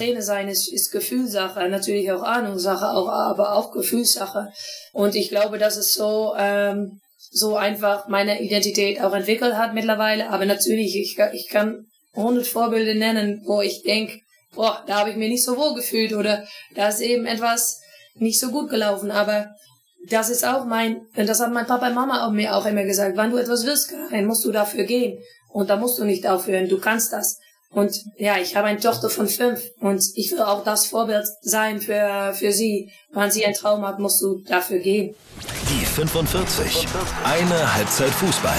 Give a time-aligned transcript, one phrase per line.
[0.00, 4.50] Trainer sein ist, ist Gefühlssache, natürlich auch Ahnungssache, auch, aber auch Gefühlssache.
[4.92, 10.30] Und ich glaube, dass es so, ähm, so einfach meine Identität auch entwickelt hat mittlerweile.
[10.30, 11.84] Aber natürlich, ich, ich kann
[12.14, 14.20] hundert Vorbilder nennen, wo ich denke,
[14.54, 17.80] boah, da habe ich mir nicht so wohl gefühlt oder da ist eben etwas
[18.14, 19.10] nicht so gut gelaufen.
[19.10, 19.54] Aber
[20.08, 23.16] das ist auch mein, das hat mein Papa und Mama auch mir auch immer gesagt,
[23.16, 25.18] wenn du etwas willst, dann musst du dafür gehen.
[25.52, 27.38] Und da musst du nicht aufhören, du kannst das.
[27.72, 31.80] Und ja, ich habe eine Tochter von fünf und ich will auch das Vorbild sein
[31.80, 32.90] für, für sie.
[33.12, 35.14] Wenn sie einen Traum hat, musst du dafür gehen.
[35.68, 36.86] Die 45.
[37.24, 38.58] Eine Halbzeit Fußball.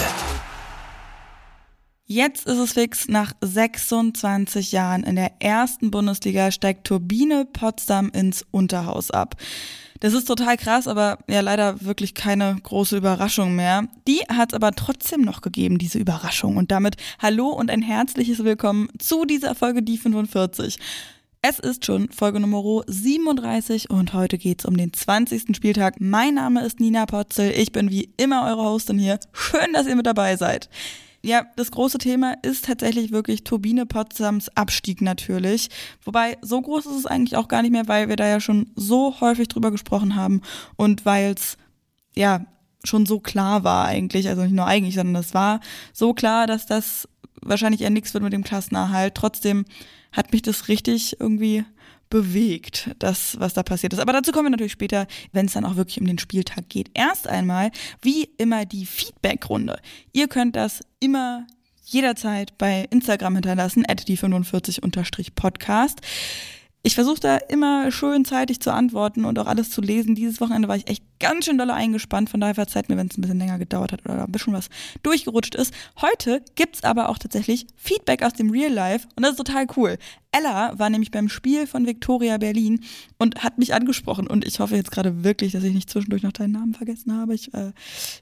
[2.05, 8.45] Jetzt ist es fix, nach 26 Jahren in der ersten Bundesliga steigt Turbine Potsdam ins
[8.51, 9.35] Unterhaus ab.
[10.01, 13.87] Das ist total krass, aber ja leider wirklich keine große Überraschung mehr.
[14.07, 16.57] Die hat es aber trotzdem noch gegeben, diese Überraschung.
[16.57, 20.79] Und damit hallo und ein herzliches Willkommen zu dieser Folge Die 45.
[21.43, 25.55] Es ist schon Folge Nummer 37 und heute geht's um den 20.
[25.55, 26.01] Spieltag.
[26.01, 27.51] Mein Name ist Nina Potzel.
[27.51, 29.19] Ich bin wie immer eure Hostin hier.
[29.33, 30.67] Schön, dass ihr mit dabei seid.
[31.23, 35.69] Ja, das große Thema ist tatsächlich wirklich Turbine Potsdams Abstieg natürlich.
[36.03, 38.71] Wobei, so groß ist es eigentlich auch gar nicht mehr, weil wir da ja schon
[38.75, 40.41] so häufig drüber gesprochen haben
[40.77, 41.57] und weil es,
[42.15, 42.45] ja,
[42.83, 45.59] schon so klar war eigentlich, also nicht nur eigentlich, sondern es war
[45.93, 47.07] so klar, dass das
[47.41, 49.13] wahrscheinlich eher nichts wird mit dem Klassenerhalt.
[49.13, 49.65] Trotzdem
[50.11, 51.63] hat mich das richtig irgendwie
[52.11, 53.99] bewegt, das, was da passiert ist.
[53.99, 56.91] Aber dazu kommen wir natürlich später, wenn es dann auch wirklich um den Spieltag geht.
[56.93, 57.71] Erst einmal,
[58.03, 59.79] wie immer, die Feedback-Runde.
[60.13, 61.47] Ihr könnt das immer
[61.85, 66.01] jederzeit bei Instagram hinterlassen, at die 45-podcast.
[66.83, 70.15] Ich versuche da immer schön zeitig zu antworten und auch alles zu lesen.
[70.15, 72.31] Dieses Wochenende war ich echt ganz schön doll eingespannt.
[72.31, 74.69] Von daher verzeiht mir, wenn es ein bisschen länger gedauert hat oder ein bisschen was
[75.03, 75.73] durchgerutscht ist.
[76.01, 79.99] Heute gibt's aber auch tatsächlich Feedback aus dem Real Life und das ist total cool.
[80.31, 82.83] Ella war nämlich beim Spiel von Victoria Berlin
[83.19, 84.25] und hat mich angesprochen.
[84.25, 87.35] Und ich hoffe jetzt gerade wirklich, dass ich nicht zwischendurch noch deinen Namen vergessen habe.
[87.35, 87.73] Ich äh,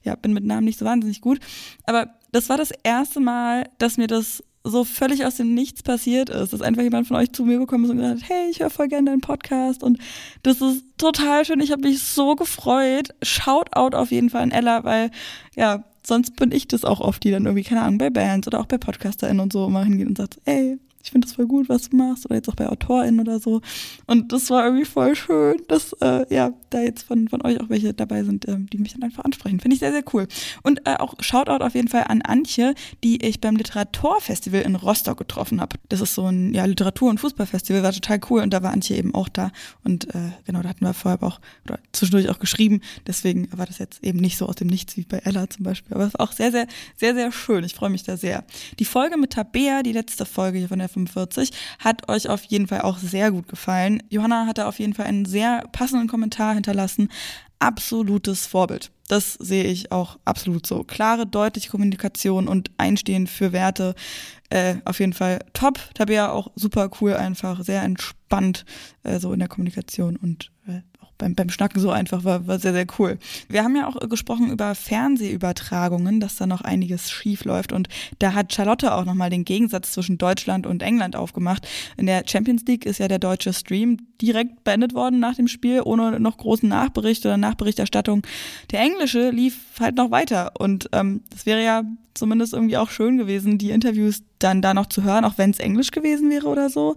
[0.03, 1.39] ja, bin mit Namen nicht so wahnsinnig gut.
[1.85, 6.29] Aber das war das erste Mal, dass mir das so völlig aus dem Nichts passiert
[6.29, 8.59] ist, dass einfach jemand von euch zu mir gekommen ist und gesagt hat, hey, ich
[8.59, 9.99] höre voll gerne deinen Podcast und
[10.43, 13.09] das ist total schön, ich habe mich so gefreut.
[13.21, 15.11] Shoutout auf jeden Fall an Ella, weil
[15.55, 18.59] ja, sonst bin ich das auch oft, die dann irgendwie, keine Ahnung, bei Bands oder
[18.59, 21.69] auch bei PodcasterInnen und so immer hingehen und sagt, ey, ich finde das voll gut,
[21.69, 23.61] was du machst, oder jetzt auch bei AutorInnen oder so.
[24.05, 27.69] Und das war irgendwie voll schön, dass äh, ja da jetzt von, von euch auch
[27.69, 29.59] welche dabei sind, äh, die mich dann einfach ansprechen.
[29.59, 30.27] Finde ich sehr, sehr cool.
[30.63, 35.17] Und äh, auch Shoutout auf jeden Fall an Antje, die ich beim Literaturfestival in Rostock
[35.17, 35.77] getroffen habe.
[35.87, 38.97] Das ist so ein ja, Literatur- und Fußballfestival, war total cool und da war Antje
[38.97, 39.51] eben auch da.
[39.83, 42.81] Und äh, genau, da hatten wir vorher auch oder zwischendurch auch geschrieben.
[43.07, 45.95] Deswegen war das jetzt eben nicht so aus dem Nichts wie bei Ella zum Beispiel.
[45.95, 46.67] Aber es war auch sehr, sehr,
[46.97, 47.63] sehr, sehr schön.
[47.63, 48.43] Ich freue mich da sehr.
[48.79, 52.67] Die Folge mit Tabea, die letzte Folge hier von der 45 hat euch auf jeden
[52.67, 54.03] Fall auch sehr gut gefallen.
[54.09, 57.09] Johanna hatte auf jeden Fall einen sehr passenden Kommentar hinterlassen.
[57.59, 58.91] Absolutes Vorbild.
[59.09, 60.83] Das sehe ich auch absolut so.
[60.83, 63.95] Klare, deutliche Kommunikation und Einstehen für Werte.
[64.49, 65.79] Äh, auf jeden Fall top.
[65.95, 67.63] Tabea auch super cool einfach.
[67.63, 68.65] Sehr entspannt
[69.03, 70.51] äh, so in der Kommunikation und
[71.19, 73.19] beim, beim Schnacken so einfach war, war sehr, sehr cool.
[73.47, 77.87] Wir haben ja auch gesprochen über Fernsehübertragungen, dass da noch einiges schief läuft und
[78.17, 81.67] da hat Charlotte auch nochmal den Gegensatz zwischen Deutschland und England aufgemacht.
[81.97, 85.81] In der Champions League ist ja der deutsche Stream direkt beendet worden nach dem Spiel,
[85.83, 88.23] ohne noch großen Nachbericht oder Nachberichterstattung.
[88.71, 93.17] Der englische lief halt noch weiter und ähm, das wäre ja zumindest irgendwie auch schön
[93.17, 96.69] gewesen, die Interviews dann da noch zu hören, auch wenn es Englisch gewesen wäre oder
[96.69, 96.95] so.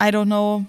[0.00, 0.66] I don't know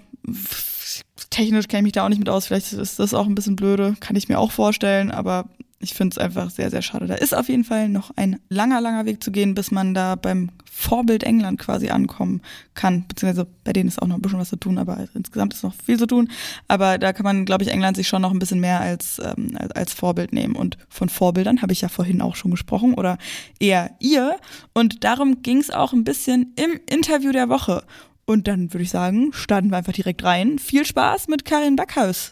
[1.30, 2.46] technisch kenne ich mich da auch nicht mit aus.
[2.46, 5.46] Vielleicht ist das auch ein bisschen blöde, kann ich mir auch vorstellen, aber
[5.82, 7.06] ich finde es einfach sehr, sehr schade.
[7.06, 10.14] Da ist auf jeden Fall noch ein langer, langer Weg zu gehen, bis man da
[10.14, 12.42] beim Vorbild England quasi ankommen
[12.74, 13.06] kann.
[13.08, 15.74] Beziehungsweise bei denen ist auch noch ein bisschen was zu tun, aber insgesamt ist noch
[15.74, 16.30] viel zu tun.
[16.68, 19.56] Aber da kann man, glaube ich, England sich schon noch ein bisschen mehr als, ähm,
[19.56, 20.54] als, als Vorbild nehmen.
[20.54, 23.16] Und von Vorbildern habe ich ja vorhin auch schon gesprochen oder
[23.58, 24.36] eher ihr.
[24.74, 27.84] Und darum ging es auch ein bisschen im Interview der Woche.
[28.30, 30.60] Und dann würde ich sagen, starten wir einfach direkt rein.
[30.60, 32.30] Viel Spaß mit Karin Backhaus.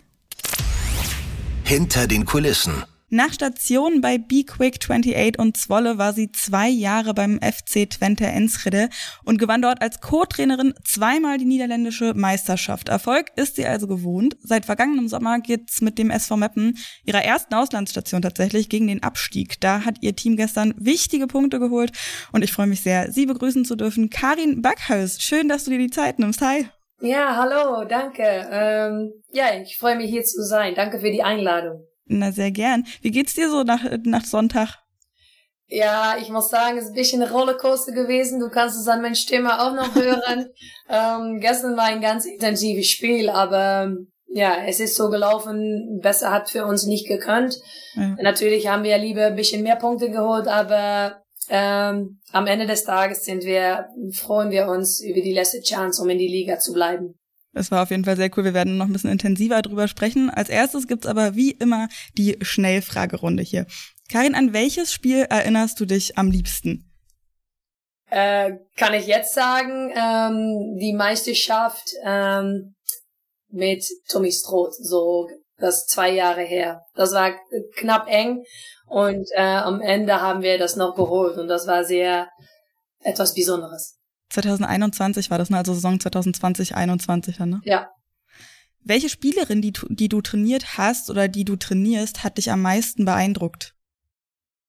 [1.64, 2.84] Hinter den Kulissen.
[3.10, 8.26] Nach Station bei Be Quick 28 und Zwolle war sie zwei Jahre beim FC Twente
[8.26, 8.90] Enschede
[9.24, 12.90] und gewann dort als Co-Trainerin zweimal die niederländische Meisterschaft.
[12.90, 14.36] Erfolg ist sie also gewohnt.
[14.40, 16.76] Seit vergangenem Sommer geht's mit dem SV Meppen,
[17.06, 19.58] ihrer ersten Auslandsstation tatsächlich, gegen den Abstieg.
[19.60, 21.92] Da hat ihr Team gestern wichtige Punkte geholt
[22.32, 24.10] und ich freue mich sehr, Sie begrüßen zu dürfen.
[24.10, 26.42] Karin Backhaus, schön, dass du dir die Zeit nimmst.
[26.42, 26.68] Hi.
[27.00, 28.22] Ja, hallo, danke.
[28.50, 30.74] Ähm, ja, ich freue mich hier zu sein.
[30.74, 31.87] Danke für die Einladung.
[32.08, 32.86] Na, sehr gern.
[33.02, 34.78] Wie geht's dir so nach, nach Sonntag?
[35.70, 38.40] Ja, ich muss sagen, es ist ein bisschen eine Rollercoaster gewesen.
[38.40, 40.46] Du kannst es an meiner Stimme auch noch hören.
[40.88, 43.92] ähm, gestern war ein ganz intensives Spiel, aber
[44.28, 46.00] ja, es ist so gelaufen.
[46.02, 47.58] Besser hat für uns nicht gekonnt.
[47.94, 48.16] Ja.
[48.22, 53.24] Natürlich haben wir lieber ein bisschen mehr Punkte geholt, aber ähm, am Ende des Tages
[53.24, 57.18] sind wir, freuen wir uns über die letzte Chance, um in die Liga zu bleiben.
[57.54, 58.44] Es war auf jeden Fall sehr cool.
[58.44, 60.30] Wir werden noch ein bisschen intensiver drüber sprechen.
[60.30, 63.66] Als erstes gibt's aber wie immer die Schnellfragerunde hier.
[64.10, 66.84] Karin, an welches Spiel erinnerst du dich am liebsten?
[68.10, 72.74] Äh, kann ich jetzt sagen, ähm, die Meisterschaft ähm,
[73.50, 75.28] mit Tommy Stroth, so
[75.58, 76.82] das zwei Jahre her.
[76.94, 77.34] Das war
[77.76, 78.44] knapp eng
[78.86, 82.28] und äh, am Ende haben wir das noch geholt und das war sehr
[83.00, 83.97] etwas Besonderes.
[84.30, 85.58] 2021 war das, ne?
[85.58, 87.60] also Saison 2020, 21 dann, ne?
[87.64, 87.90] Ja.
[88.84, 93.04] Welche Spielerin, die, die du trainiert hast oder die du trainierst, hat dich am meisten
[93.04, 93.74] beeindruckt?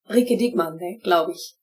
[0.10, 1.56] Rike Diekmann, ne, glaube ich.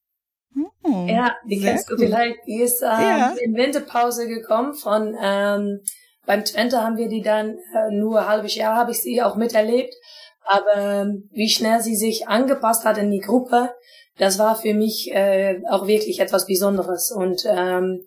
[0.82, 1.96] Oh, ja, die kennst cool.
[1.96, 2.38] du vielleicht.
[2.46, 3.34] Die ist ähm, ja.
[3.42, 5.80] in Winterpause gekommen von ähm,
[6.24, 9.36] beim Twente haben wir die dann äh, nur ein halbes Jahr habe ich sie auch
[9.36, 9.94] miterlebt.
[10.42, 13.74] Aber ähm, wie schnell sie sich angepasst hat in die Gruppe,
[14.18, 17.10] das war für mich äh, auch wirklich etwas Besonderes.
[17.10, 18.04] Und ähm,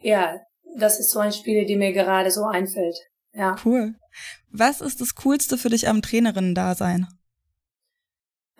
[0.00, 0.40] ja,
[0.76, 2.96] das ist so ein Spiel, die mir gerade so einfällt.
[3.32, 3.56] Ja.
[3.64, 3.94] Cool.
[4.50, 7.06] Was ist das Coolste für dich am Trainerinnen-Dasein?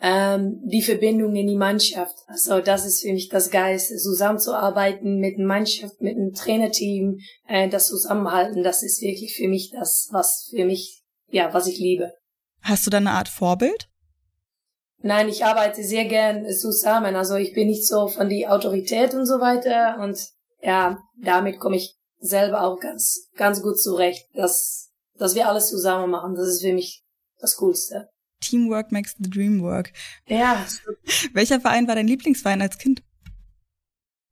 [0.02, 2.16] Ähm, die Verbindung in die Mannschaft.
[2.26, 7.68] Also das ist für mich das Geist, zusammenzuarbeiten mit einer Mannschaft, mit einem Trainerteam, äh,
[7.68, 12.14] das Zusammenhalten, das ist wirklich für mich das, was für mich, ja, was ich liebe.
[12.62, 13.89] Hast du da eine Art Vorbild?
[15.02, 17.16] Nein, ich arbeite sehr gern zusammen.
[17.16, 19.98] Also ich bin nicht so von die Autorität und so weiter.
[20.00, 20.18] Und
[20.62, 26.10] ja, damit komme ich selber auch ganz, ganz gut zurecht, dass, dass wir alles zusammen
[26.10, 26.34] machen.
[26.34, 27.02] Das ist für mich
[27.38, 28.10] das Coolste.
[28.40, 29.92] Teamwork makes the dream work.
[30.26, 30.66] Ja.
[31.32, 33.02] Welcher Verein war dein Lieblingsverein als Kind?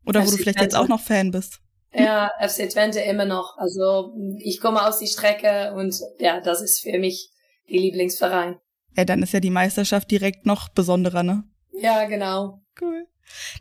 [0.07, 1.61] Oder wo du vielleicht jetzt auch noch Fan bist?
[1.93, 3.57] Ja, FC Twente immer noch.
[3.57, 7.31] Also ich komme aus die Strecke und ja, das ist für mich
[7.69, 8.59] die Lieblingsverein.
[8.99, 11.45] Ja, dann ist ja die Meisterschaft direkt noch besonderer, ne?
[11.71, 12.65] Ja, genau.
[12.81, 13.07] Cool.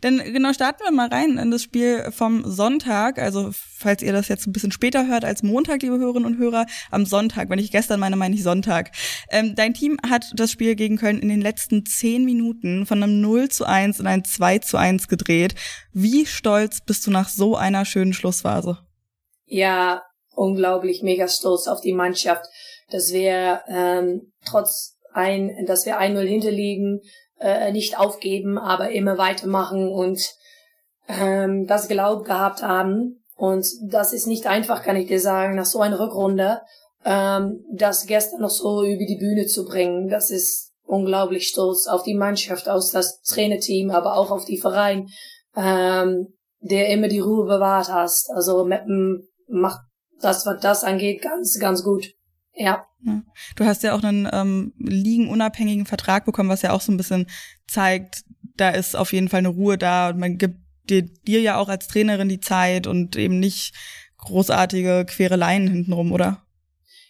[0.00, 3.20] Dann genau starten wir mal rein in das Spiel vom Sonntag.
[3.20, 6.66] Also falls ihr das jetzt ein bisschen später hört als Montag, liebe Hörerinnen und Hörer,
[6.90, 7.50] am Sonntag.
[7.50, 8.90] Wenn ich gestern meine, meine ich Sonntag.
[9.30, 13.20] Ähm, dein Team hat das Spiel gegen Köln in den letzten zehn Minuten von einem
[13.20, 15.54] 0 zu 1 in ein 2 zu 1 gedreht.
[15.92, 18.78] Wie stolz bist du nach so einer schönen Schlussphase?
[19.44, 20.02] Ja,
[20.34, 22.44] unglaublich mega stolz auf die Mannschaft,
[22.90, 27.00] dass wir ähm, trotz ein, dass wir 1-0 hinterliegen,
[27.40, 30.34] äh, nicht aufgeben, aber immer weitermachen und
[31.08, 33.24] ähm, das Glaub gehabt haben.
[33.36, 36.60] Und das ist nicht einfach, kann ich dir sagen, nach so einer Rückrunde,
[37.04, 40.08] ähm, das gestern noch so über die Bühne zu bringen.
[40.08, 45.06] Das ist unglaublich stolz auf die Mannschaft, aus das Trainerteam, aber auch auf die Verein,
[45.56, 48.30] ähm, der immer die Ruhe bewahrt hast.
[48.30, 49.80] Also Meppen macht
[50.20, 52.06] das, was das angeht, ganz, ganz gut.
[52.58, 52.84] Ja.
[53.54, 57.26] Du hast ja auch einen ähm, liegenunabhängigen Vertrag bekommen, was ja auch so ein bisschen
[57.68, 58.24] zeigt,
[58.56, 60.56] da ist auf jeden Fall eine Ruhe da und man gibt
[60.90, 63.74] dir, dir ja auch als Trainerin die Zeit und eben nicht
[64.18, 66.42] großartige Quereleien hintenrum, oder?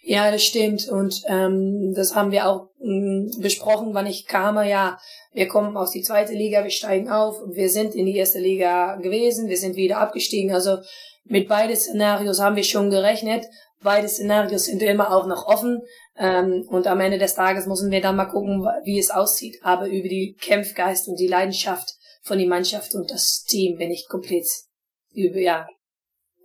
[0.02, 0.88] Ja, das stimmt.
[0.88, 4.56] Und ähm, das haben wir auch ähm, besprochen, wann ich kam.
[4.66, 4.98] Ja,
[5.32, 7.36] wir kommen aus die zweite Liga, wir steigen auf.
[7.46, 10.52] Wir sind in die erste Liga gewesen, wir sind wieder abgestiegen.
[10.52, 10.78] Also
[11.24, 13.46] mit beiden Szenarios haben wir schon gerechnet.
[13.82, 15.82] Beide Szenarios sind immer auch noch offen.
[16.16, 19.58] Ähm, und am Ende des Tages müssen wir dann mal gucken, wie es aussieht.
[19.62, 24.06] Aber über die Kämpfgeist und die Leidenschaft von die Mannschaft und das Team bin ich
[24.08, 24.46] komplett
[25.12, 25.68] über, ja,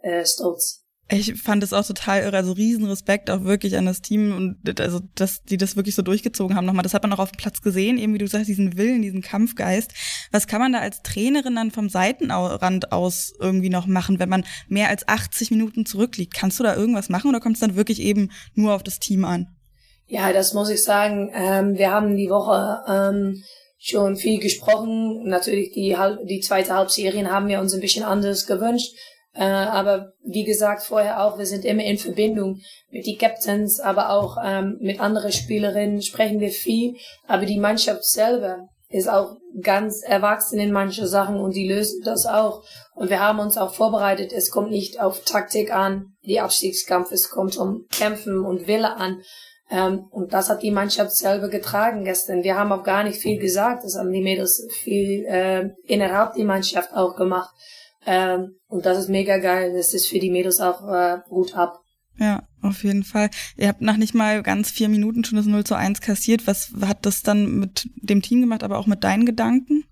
[0.01, 0.82] äh, stolz.
[1.13, 4.79] Ich fand es auch total irre, also riesen Respekt auch wirklich an das Team und
[4.79, 6.83] also, dass die das wirklich so durchgezogen haben nochmal.
[6.83, 9.21] Das hat man auch auf dem Platz gesehen, eben wie du sagst, diesen Willen, diesen
[9.21, 9.93] Kampfgeist.
[10.31, 14.43] Was kann man da als Trainerin dann vom Seitenrand aus irgendwie noch machen, wenn man
[14.67, 16.33] mehr als 80 Minuten zurückliegt?
[16.33, 19.25] Kannst du da irgendwas machen oder kommt es dann wirklich eben nur auf das Team
[19.25, 19.47] an?
[20.07, 21.31] Ja, das muss ich sagen.
[21.33, 23.43] Ähm, wir haben die Woche ähm,
[23.79, 25.27] schon viel gesprochen.
[25.27, 28.93] Natürlich die, die zweite Halbserien haben wir uns ein bisschen anders gewünscht.
[29.35, 32.59] Äh, aber wie gesagt vorher auch, wir sind immer in Verbindung
[32.91, 36.95] mit die Captains, aber auch ähm, mit anderen Spielerinnen sprechen wir viel.
[37.27, 42.27] Aber die Mannschaft selber ist auch ganz erwachsen in manche Sachen und die lösen das
[42.27, 42.63] auch.
[42.93, 44.31] Und wir haben uns auch vorbereitet.
[44.31, 49.21] Es kommt nicht auf Taktik an, die Abstiegskampf, es kommt um Kämpfen und Wille an.
[49.71, 52.43] Ähm, und das hat die Mannschaft selber getragen gestern.
[52.43, 53.83] Wir haben auch gar nicht viel gesagt.
[53.83, 57.49] Das haben die Mädels viel äh, innerhalb die Mannschaft auch gemacht.
[58.05, 59.73] Ähm, und das ist mega geil.
[59.75, 61.79] Das ist für die Mädels auch äh, gut ab.
[62.19, 63.29] Ja, auf jeden Fall.
[63.57, 66.45] Ihr habt nach nicht mal ganz vier Minuten schon das 0 zu 1 kassiert.
[66.45, 69.85] Was hat das dann mit dem Team gemacht, aber auch mit deinen Gedanken?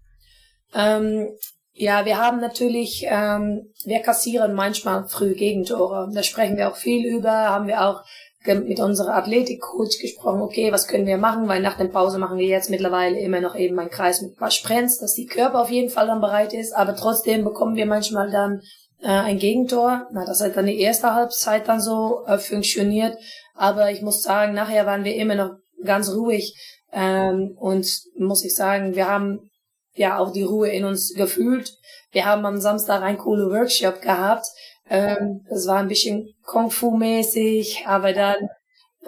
[0.74, 1.28] Ähm,
[1.74, 6.12] ja, wir haben natürlich, ähm, wir kassieren manchmal früh Gegentore.
[6.14, 8.04] Da sprechen wir auch viel über, haben wir auch
[8.46, 12.48] mit unserer Athletikcoach gesprochen, okay, was können wir machen, weil nach der Pause machen wir
[12.48, 15.70] jetzt mittlerweile immer noch eben einen Kreis mit ein paar Sprints, dass die Körper auf
[15.70, 18.62] jeden Fall dann bereit ist, aber trotzdem bekommen wir manchmal dann
[19.02, 20.08] äh, ein Gegentor.
[20.12, 23.16] Na, das hat dann die erste Halbzeit dann so äh, funktioniert,
[23.54, 25.52] aber ich muss sagen, nachher waren wir immer noch
[25.84, 26.56] ganz ruhig
[26.92, 29.52] ähm, und muss ich sagen, wir haben
[29.94, 31.74] ja auch die Ruhe in uns gefühlt.
[32.12, 34.46] Wir haben am Samstag einen coolen Workshop gehabt.
[34.92, 38.50] Ähm, das war ein bisschen Kung Fu mäßig, aber dann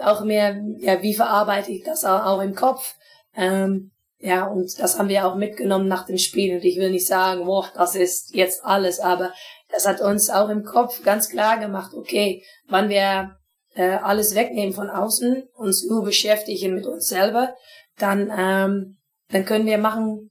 [0.00, 2.94] auch mehr, ja, wie verarbeite ich das auch im Kopf?
[3.36, 6.54] Ähm, ja, und das haben wir auch mitgenommen nach dem Spiel.
[6.54, 9.34] Und ich will nicht sagen, boah, das ist jetzt alles, aber
[9.70, 13.36] das hat uns auch im Kopf ganz klar gemacht, okay, wann wir
[13.74, 17.54] äh, alles wegnehmen von außen, uns nur beschäftigen mit uns selber,
[17.98, 18.96] dann, ähm,
[19.28, 20.30] dann können wir machen,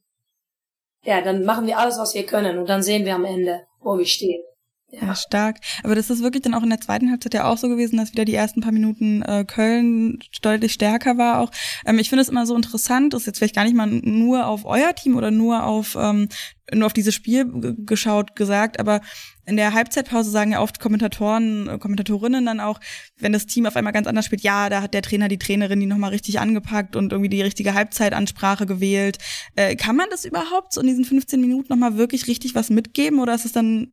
[1.04, 4.00] ja, dann machen wir alles, was wir können und dann sehen wir am Ende, wo
[4.00, 4.42] wir stehen.
[5.02, 5.16] Ja.
[5.16, 5.58] stark.
[5.84, 8.12] Aber das ist wirklich dann auch in der zweiten Halbzeit ja auch so gewesen, dass
[8.12, 11.52] wieder die ersten paar Minuten äh, Köln deutlich stärker war auch.
[11.86, 14.66] Ähm, ich finde es immer so interessant, ist jetzt vielleicht gar nicht mal nur auf
[14.66, 16.30] euer Team oder nur auf ähm,
[16.72, 19.02] nur auf dieses Spiel geschaut gesagt, aber
[19.46, 22.80] in der Halbzeitpause sagen ja oft Kommentatoren, äh, Kommentatorinnen dann auch,
[23.18, 25.80] wenn das Team auf einmal ganz anders spielt, ja, da hat der Trainer, die Trainerin
[25.80, 29.18] die nochmal richtig angepackt und irgendwie die richtige Halbzeitansprache gewählt.
[29.56, 33.20] Äh, kann man das überhaupt so in diesen 15 Minuten nochmal wirklich richtig was mitgeben
[33.20, 33.92] oder ist es dann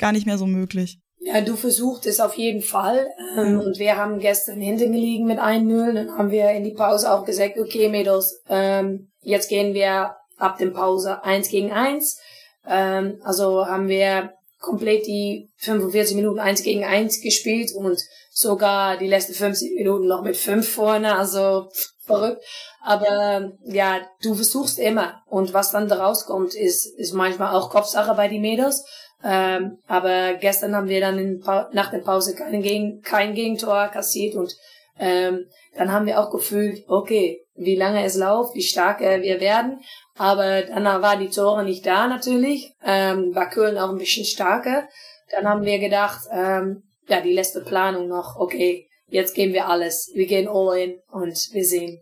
[0.00, 0.98] gar nicht mehr so möglich.
[1.22, 3.06] Ja, du versuchst es auf jeden Fall.
[3.36, 3.60] Mhm.
[3.60, 5.92] Und wir haben gestern hinten gelegen mit 1-0.
[5.92, 10.58] Dann haben wir in die Pause auch gesagt, okay, Mädels, ähm, jetzt gehen wir ab
[10.58, 12.18] dem Pause 1 gegen 1.
[12.66, 19.08] Ähm, also haben wir komplett die 45 Minuten 1 gegen 1 gespielt und sogar die
[19.08, 21.16] letzten 50 Minuten noch mit 5 vorne.
[21.16, 21.68] Also
[22.06, 22.42] verrückt.
[22.82, 25.22] Aber ja, du versuchst immer.
[25.26, 28.84] Und was dann daraus kommt, ist, ist manchmal auch Kopfsache bei die Mädels.
[29.22, 34.56] Ähm, aber gestern haben wir dann nach der Pause kein, Gegen kein Gegentor kassiert und
[34.98, 35.46] ähm,
[35.76, 39.80] dann haben wir auch gefühlt, okay, wie lange es läuft, wie stark äh, wir werden.
[40.16, 44.88] Aber dann war die Tore nicht da natürlich, ähm, war Köln auch ein bisschen starker.
[45.30, 50.10] Dann haben wir gedacht, ähm, ja, die letzte Planung noch, okay, jetzt geben wir alles,
[50.14, 52.00] wir gehen all in und wir sehen.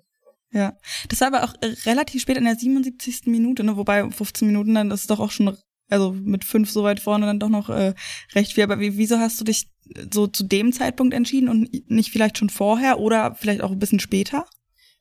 [0.50, 0.72] Ja,
[1.08, 3.26] das war aber auch relativ spät in der 77.
[3.26, 3.76] Minute, ne?
[3.76, 5.56] wobei 15 Minuten dann ist doch auch schon
[5.88, 7.94] also mit fünf so weit vorne dann doch noch äh,
[8.34, 8.64] recht viel.
[8.64, 9.68] Aber wie, wieso hast du dich
[10.12, 14.00] so zu dem Zeitpunkt entschieden und nicht vielleicht schon vorher oder vielleicht auch ein bisschen
[14.00, 14.46] später?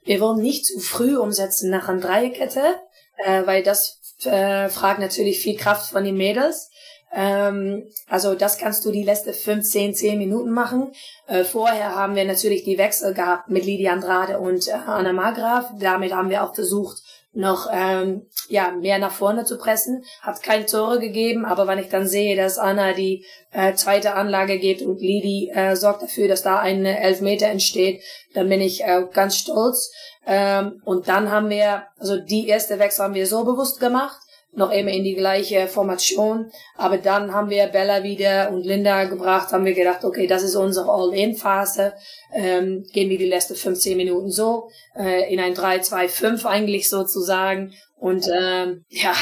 [0.03, 2.75] Wir wollen nicht zu früh umsetzen nach einer Dreierkette,
[3.17, 6.69] äh, weil das äh, fragt natürlich viel Kraft von den Mädels.
[7.13, 10.91] Ähm, also das kannst du die letzten 15, 10 Minuten machen.
[11.27, 15.71] Äh, vorher haben wir natürlich die Wechsel gehabt mit Lydia Andrade und äh, Anna Margraf.
[15.79, 17.01] Damit haben wir auch versucht,
[17.33, 20.03] noch ähm, ja mehr nach vorne zu pressen.
[20.21, 24.59] Hat keine Tore gegeben, aber wenn ich dann sehe, dass Anna die äh, zweite Anlage
[24.59, 28.01] geht und Lidi äh, sorgt dafür, dass da ein Elfmeter entsteht,
[28.33, 29.91] dann bin ich äh, ganz stolz.
[30.25, 34.19] Ähm, und dann haben wir, also die erste Wechsel haben wir so bewusst gemacht,
[34.57, 36.51] noch immer in die gleiche Formation.
[36.75, 40.55] Aber dann haben wir Bella wieder und Linda gebracht, haben wir gedacht, okay, das ist
[40.55, 41.93] unsere All-In-Phase.
[42.33, 47.73] Ähm, gehen wir die letzten 15 Minuten so, äh, in ein 3-2-5 eigentlich sozusagen.
[47.95, 49.13] Und ähm, ja,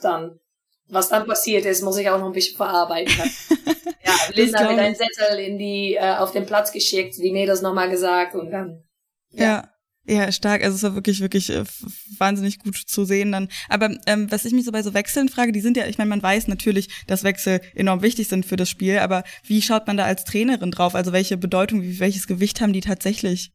[0.00, 0.40] dann,
[0.88, 3.14] was dann passiert ist, muss ich auch noch ein bisschen verarbeiten.
[4.04, 7.90] ja, Linda hat einen Zettel in die, äh, auf den Platz geschickt, die Mädels nochmal
[7.90, 8.82] gesagt und dann.
[9.32, 9.44] ja.
[9.44, 9.77] ja.
[10.10, 10.64] Ja, stark.
[10.64, 11.64] Also es war wirklich, wirklich äh,
[12.16, 13.48] wahnsinnig gut zu sehen dann.
[13.68, 16.08] Aber ähm, was ich mich so bei so Wechseln frage, die sind ja, ich meine,
[16.08, 19.98] man weiß natürlich, dass Wechsel enorm wichtig sind für das Spiel, aber wie schaut man
[19.98, 20.94] da als Trainerin drauf?
[20.94, 23.52] Also welche Bedeutung, welches Gewicht haben die tatsächlich?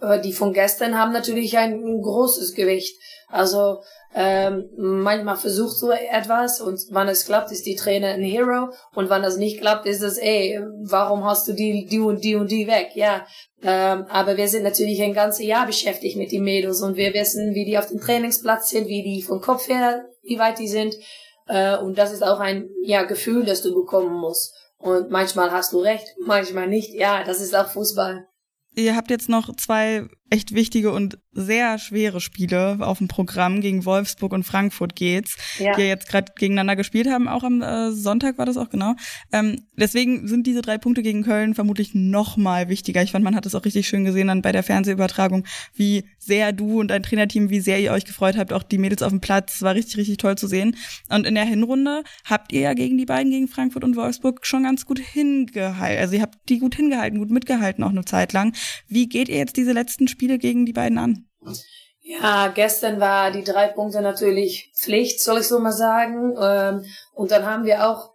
[0.00, 2.98] Äh, die von gestern haben natürlich ein großes Gewicht.
[3.28, 8.70] Also ähm, manchmal versucht so etwas und wann es klappt, ist die Trainer ein Hero
[8.94, 12.34] und wann das nicht klappt, ist es, ey, warum hast du die, die und die
[12.34, 12.90] und die weg?
[12.94, 13.24] Ja,
[13.62, 17.54] ähm, aber wir sind natürlich ein ganzes Jahr beschäftigt mit den Mädels und wir wissen,
[17.54, 20.96] wie die auf dem Trainingsplatz sind, wie die vom Kopf her, wie weit die sind.
[21.46, 24.54] Äh, und das ist auch ein ja, Gefühl, das du bekommen musst.
[24.78, 26.94] Und manchmal hast du recht, manchmal nicht.
[26.94, 28.26] Ja, das ist auch Fußball.
[28.74, 33.60] Ihr habt jetzt noch zwei echt wichtige und sehr schwere Spiele auf dem Programm.
[33.60, 35.74] Gegen Wolfsburg und Frankfurt geht's, ja.
[35.74, 37.28] die ja jetzt gerade gegeneinander gespielt haben.
[37.28, 38.94] Auch am äh, Sonntag war das auch genau.
[39.32, 43.02] Ähm, deswegen sind diese drei Punkte gegen Köln vermutlich noch mal wichtiger.
[43.02, 45.44] Ich fand, man hat es auch richtig schön gesehen dann bei der Fernsehübertragung,
[45.74, 49.02] wie sehr du und dein Trainerteam, wie sehr ihr euch gefreut habt, auch die Mädels
[49.02, 49.62] auf dem Platz.
[49.62, 50.76] War richtig, richtig toll zu sehen.
[51.08, 54.62] Und in der Hinrunde habt ihr ja gegen die beiden, gegen Frankfurt und Wolfsburg, schon
[54.62, 56.00] ganz gut hingehalten.
[56.00, 58.54] Also ihr habt die gut hingehalten, gut mitgehalten auch eine Zeit lang.
[58.86, 61.26] Wie geht ihr jetzt diese letzten Spiele gegen die beiden an?
[62.00, 66.34] Ja, gestern war die drei Punkte natürlich Pflicht, soll ich so mal sagen.
[66.40, 68.12] Ähm, und dann haben wir auch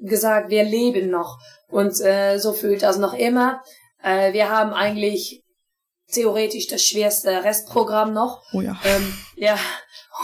[0.00, 1.38] gesagt, wir leben noch.
[1.68, 3.62] Und äh, so fühlt das noch immer.
[4.02, 5.44] Äh, wir haben eigentlich
[6.10, 8.42] theoretisch das schwerste Restprogramm noch.
[8.52, 8.78] Oh ja.
[8.84, 9.58] Ähm, ja,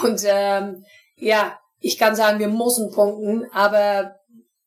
[0.02, 0.84] und ähm,
[1.16, 4.16] ja, ich kann sagen, wir müssen punkten, aber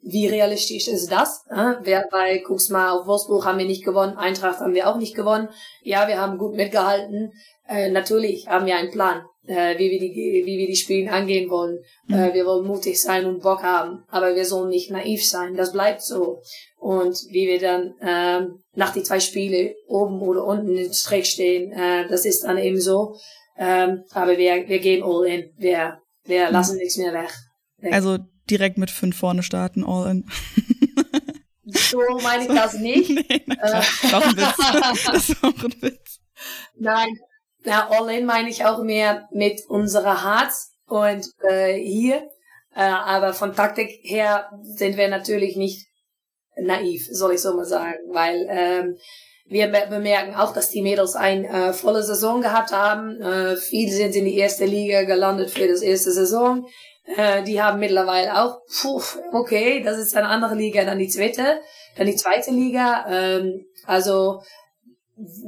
[0.09, 1.43] wie realistisch ist das?
[1.49, 5.15] Wer, weil, guck's mal, auf Wolfsburg haben wir nicht gewonnen, Eintracht haben wir auch nicht
[5.15, 5.49] gewonnen.
[5.81, 7.33] Ja, wir haben gut mitgehalten.
[7.67, 11.49] Äh, natürlich haben wir einen Plan, äh, wie wir die, wie wir die Spiele angehen
[11.49, 11.79] wollen.
[12.07, 12.15] Mhm.
[12.15, 15.55] Äh, wir wollen mutig sein und Bock haben, aber wir sollen nicht naiv sein.
[15.55, 16.41] Das bleibt so.
[16.79, 21.73] Und wie wir dann ähm, nach die zwei Spiele oben oder unten im Streck stehen,
[21.73, 23.17] äh, das ist dann eben so.
[23.57, 25.51] Ähm, aber wir, wir gehen all in.
[25.57, 26.53] Wir, wir mhm.
[26.53, 27.31] lassen nichts mehr weg.
[27.79, 27.93] weg.
[27.93, 30.29] Also direkt mit fünf vorne starten, all in.
[31.65, 33.09] so meine ich das nicht.
[33.29, 33.83] nee, na klar.
[33.83, 34.11] Äh.
[34.11, 35.05] Doch ein Witz.
[35.05, 36.19] das ist auch ein Witz.
[36.75, 37.19] Nein,
[37.63, 42.29] na, all in meine ich auch mehr mit unserer Herz und äh, hier.
[42.75, 45.87] Äh, aber von Taktik her sind wir natürlich nicht
[46.59, 48.97] naiv, soll ich so mal sagen, weil ähm,
[49.49, 53.21] wir bemerken auch, dass die Mädels eine äh, volle Saison gehabt haben.
[53.21, 56.67] Äh, viele sind in die erste Liga gelandet für das erste Saison.
[57.15, 61.61] Äh, die haben mittlerweile auch, puh, okay, das ist eine andere Liga, dann die zweite,
[61.95, 63.05] dann die zweite Liga.
[63.09, 64.41] Ähm, also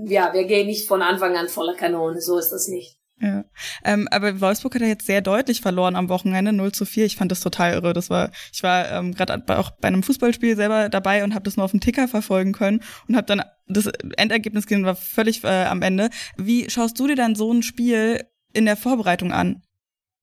[0.05, 2.97] ja, wir gehen nicht von Anfang an voller Kanone, so ist das nicht.
[3.21, 3.43] Ja.
[3.83, 7.05] Ähm, aber Wolfsburg hat ja jetzt sehr deutlich verloren am Wochenende, 0 zu 4.
[7.05, 7.91] Ich fand das total irre.
[7.91, 11.57] Das war, ich war ähm, gerade auch bei einem Fußballspiel selber dabei und habe das
[11.57, 15.65] nur auf dem Ticker verfolgen können und habe dann das Endergebnis gesehen, war völlig äh,
[15.65, 16.09] am Ende.
[16.37, 19.63] Wie schaust du dir dann so ein Spiel in der Vorbereitung an?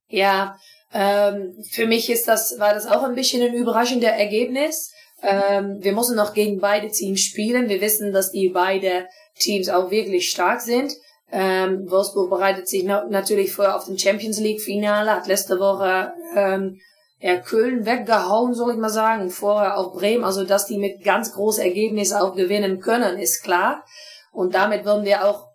[0.09, 0.57] Ja,
[0.93, 4.93] ähm, für mich ist das, war das auch ein bisschen ein überraschender Ergebnis.
[5.23, 7.69] Ähm, wir müssen noch gegen beide Teams spielen.
[7.69, 9.07] Wir wissen, dass die beide
[9.39, 10.93] Teams auch wirklich stark sind.
[11.33, 16.13] Ähm, Wolfsburg bereitet sich na natürlich vor auf den Champions League Finale, hat letzte Woche
[16.37, 16.79] ähm,
[17.19, 20.25] ja, Köln weggehauen, soll ich mal sagen, vorher auch Bremen.
[20.25, 23.85] Also, dass die mit ganz großen Ergebnissen auch gewinnen können, ist klar.
[24.33, 25.49] Und damit werden wir auch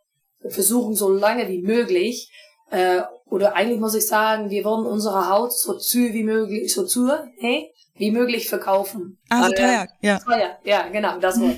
[0.50, 2.32] versuchen, so lange wie möglich,
[2.72, 6.86] äh, oder eigentlich muss ich sagen, wir wollen unsere Haut so zu wie möglich, so
[6.86, 9.20] zu, hey, wie möglich verkaufen.
[9.30, 10.20] Ah, so teuer, ja.
[10.20, 11.56] Teuer, ja, genau, das Wort.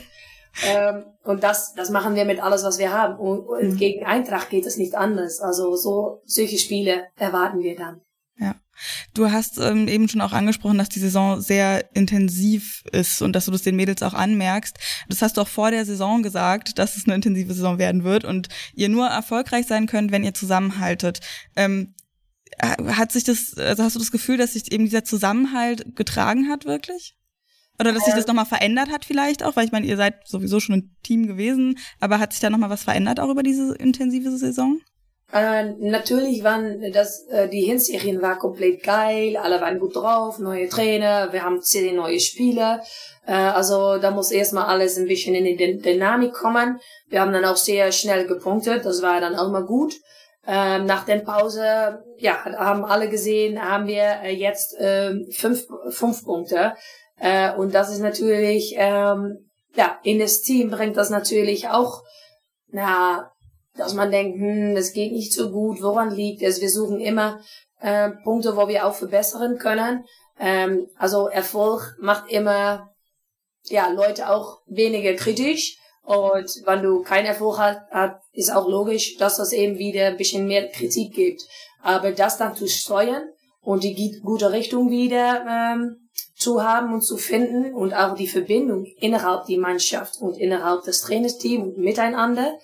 [0.67, 3.17] ähm, und das, das machen wir mit alles, was wir haben.
[3.17, 3.77] Und, und mhm.
[3.77, 5.39] gegen Eintracht geht es nicht anders.
[5.39, 8.01] Also so solche Spiele erwarten wir dann.
[9.13, 13.45] Du hast ähm, eben schon auch angesprochen, dass die Saison sehr intensiv ist und dass
[13.45, 14.77] du das den Mädels auch anmerkst.
[15.09, 18.25] Das hast du auch vor der Saison gesagt, dass es eine intensive Saison werden wird
[18.25, 21.19] und ihr nur erfolgreich sein könnt, wenn ihr zusammenhaltet.
[21.55, 21.93] Ähm,
[22.61, 26.65] hat sich das, also hast du das Gefühl, dass sich eben dieser Zusammenhalt getragen hat
[26.65, 27.15] wirklich?
[27.79, 30.59] Oder dass sich das nochmal verändert hat vielleicht auch, weil ich meine, ihr seid sowieso
[30.59, 34.37] schon ein Team gewesen, aber hat sich da nochmal was verändert auch über diese intensive
[34.37, 34.79] Saison?
[35.33, 40.69] Äh, natürlich waren das, äh, die Hinserien war komplett geil, alle waren gut drauf, neue
[40.69, 42.83] Trainer, wir haben zehn neue Spieler,
[43.25, 46.79] äh, also da muss erstmal alles ein bisschen in die Dynamik kommen.
[47.07, 49.95] Wir haben dann auch sehr schnell gepunktet, das war dann auch mal gut.
[50.45, 56.25] Ähm, nach der Pause, ja, haben alle gesehen, haben wir äh, jetzt äh, fünf, fünf
[56.25, 56.75] Punkte.
[57.17, 62.03] Äh, und das ist natürlich, ähm, ja, in das Team bringt das natürlich auch,
[62.67, 63.32] na,
[63.75, 66.61] dass man denkt, hm, das geht nicht so gut, woran liegt es?
[66.61, 67.39] Wir suchen immer
[67.79, 70.05] äh, Punkte, wo wir auch verbessern können.
[70.39, 72.93] Ähm, also Erfolg macht immer,
[73.65, 75.77] ja, Leute auch weniger kritisch.
[76.03, 77.79] Und wenn du keinen Erfolg hast,
[78.33, 81.41] ist auch logisch, dass das eben wieder ein bisschen mehr Kritik gibt.
[81.81, 83.29] Aber das dann zu steuern
[83.61, 88.85] und die gute Richtung wieder ähm, zu haben und zu finden und auch die Verbindung
[88.99, 92.57] innerhalb die Mannschaft und innerhalb des Trainerteams und miteinander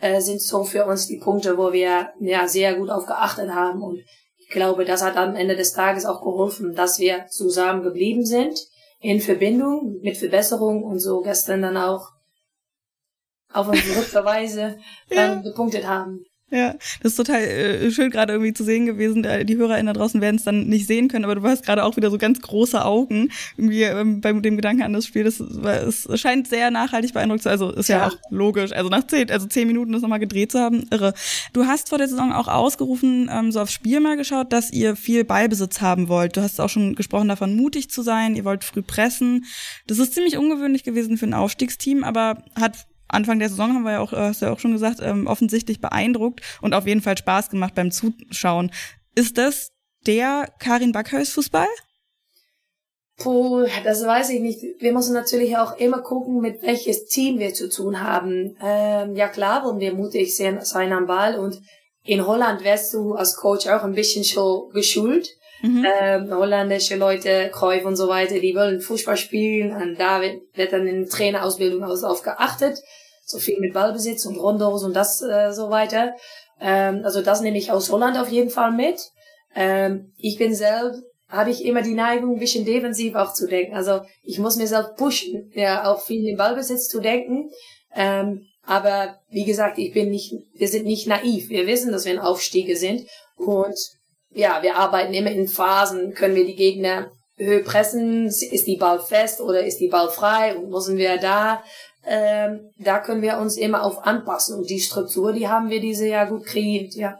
[0.00, 3.82] äh, sind so für uns die Punkte, wo wir ja sehr gut auf geachtet haben
[3.82, 4.00] und
[4.38, 8.58] ich glaube, das hat am Ende des Tages auch geholfen, dass wir zusammen geblieben sind
[8.98, 12.08] in Verbindung mit Verbesserung und so gestern dann auch
[13.52, 15.50] auf eine verrückte Weise dann ja.
[15.50, 16.24] gepunktet haben.
[16.52, 19.22] Ja, das ist total äh, schön gerade irgendwie zu sehen gewesen.
[19.44, 21.96] Die HörerInnen da draußen werden es dann nicht sehen können, aber du hast gerade auch
[21.96, 25.22] wieder so ganz große Augen irgendwie ähm, bei dem Gedanken an das Spiel.
[25.22, 27.52] Das, es scheint sehr nachhaltig beeindruckt zu sein.
[27.52, 27.98] Also ist ja.
[27.98, 28.72] ja, auch logisch.
[28.72, 31.14] Also nach zehn, also zehn Minuten das nochmal gedreht zu haben, irre.
[31.52, 34.96] Du hast vor der Saison auch ausgerufen, ähm, so aufs Spiel mal geschaut, dass ihr
[34.96, 36.36] viel Ballbesitz haben wollt.
[36.36, 38.34] Du hast auch schon gesprochen davon, mutig zu sein.
[38.34, 39.44] Ihr wollt früh pressen.
[39.86, 43.92] Das ist ziemlich ungewöhnlich gewesen für ein Aufstiegsteam, aber hat Anfang der Saison haben wir
[43.92, 47.02] ja auch, äh, hast du ja auch schon gesagt, ähm, offensichtlich beeindruckt und auf jeden
[47.02, 48.70] Fall Spaß gemacht beim Zuschauen.
[49.14, 49.72] Ist das
[50.06, 51.68] der Karin Backhaus Fußball?
[53.18, 54.62] Puh, das weiß ich nicht.
[54.78, 58.56] Wir müssen natürlich auch immer gucken, mit welches Team wir zu tun haben.
[58.62, 61.60] Ähm, ja klar, wollen wir mutig sein am Ball und
[62.02, 65.28] in Holland wirst du als Coach auch ein bisschen schon geschult.
[65.62, 65.86] Mhm.
[65.86, 70.72] Ähm, holländische Leute, Cruyff und so weiter, die wollen Fußball spielen und da wird, wird
[70.72, 72.80] dann in Trainerausbildung darauf geachtet.
[73.30, 76.14] So viel mit Ballbesitz und Rondos und das äh, so weiter.
[76.60, 79.00] Ähm, also das nehme ich aus Holland auf jeden Fall mit.
[79.54, 83.74] Ähm, ich bin selbst, habe ich immer die Neigung, ein bisschen defensiv auch zu denken.
[83.74, 87.50] Also ich muss mir selbst pushen, ja, auch viel im Ballbesitz zu denken.
[87.94, 91.48] Ähm, aber wie gesagt, ich bin nicht, wir sind nicht naiv.
[91.48, 93.08] Wir wissen, dass wir in Aufstiege sind.
[93.36, 93.76] Und
[94.30, 96.14] ja, wir arbeiten immer in Phasen.
[96.14, 98.26] Können wir die Gegner höher pressen?
[98.26, 100.56] Ist die Ball fest oder ist die Ball frei?
[100.56, 101.64] Und müssen wir da,
[102.04, 104.58] ähm, da können wir uns immer auf anpassen.
[104.58, 107.18] Und die Struktur, die haben wir diese Jahr gut kreiert, ja.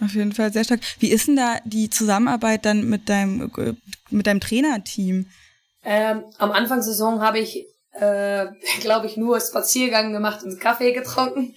[0.00, 0.80] Auf jeden Fall sehr stark.
[0.98, 3.50] Wie ist denn da die Zusammenarbeit dann mit deinem,
[4.10, 5.26] mit deinem Trainerteam?
[5.84, 8.46] Ähm, am Anfang der Saison habe ich äh,
[8.80, 11.54] glaube ich, nur Spaziergang gemacht und Kaffee getrunken.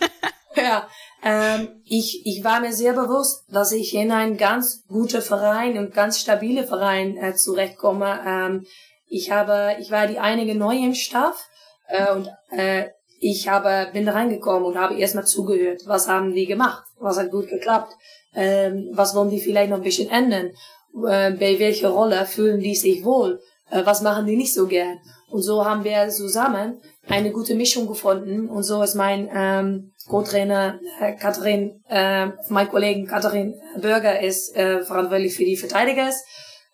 [0.56, 0.88] ja,
[1.22, 5.94] ähm, ich, ich war mir sehr bewusst, dass ich in einen ganz guten Verein und
[5.94, 8.20] ganz stabile Verein äh, zurechtkomme.
[8.26, 8.66] Ähm,
[9.08, 11.48] ich habe, ich war die einige neu im Staff
[11.88, 15.82] äh, und äh, ich habe, bin da reingekommen und habe erstmal zugehört.
[15.86, 16.84] Was haben die gemacht?
[16.98, 17.92] Was hat gut geklappt?
[18.34, 20.50] Ähm, was wollen die vielleicht noch ein bisschen ändern?
[20.94, 23.40] Äh, bei welcher Rolle fühlen die sich wohl?
[23.70, 24.98] Äh, was machen die nicht so gern?
[25.30, 28.48] Und so haben wir zusammen eine gute Mischung gefunden.
[28.48, 34.82] Und so ist mein ähm, Co-Trainer äh, Katharin, äh, mein Kollegen Katharin Bürger ist äh,
[34.82, 36.22] verantwortlich für die Verteidigers.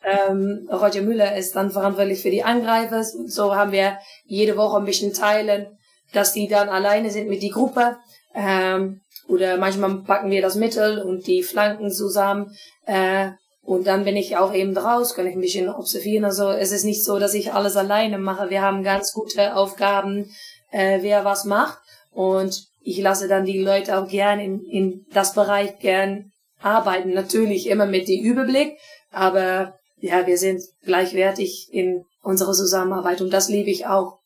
[0.05, 3.05] Ähm, Roger Müller ist dann verantwortlich für die Angreifer.
[3.05, 5.67] So haben wir jede Woche ein bisschen teilen,
[6.13, 7.99] dass die dann alleine sind mit die Gruppe.
[8.35, 12.55] Ähm, oder manchmal packen wir das Mittel und die Flanken zusammen.
[12.87, 13.31] Äh,
[13.63, 16.25] und dann bin ich auch eben draus, kann ich ein bisschen observieren.
[16.25, 18.51] Also es ist nicht so, dass ich alles alleine mache.
[18.51, 20.31] Wir haben ganz gute Aufgaben,
[20.73, 21.79] äh, wer was macht.
[22.11, 27.15] Und ich lasse dann die Leute auch gern in, in das Bereich gern arbeiten.
[27.15, 28.77] Natürlich immer mit dem Überblick,
[29.13, 34.19] aber ja, wir sind gleichwertig in unserer Zusammenarbeit und das liebe ich auch.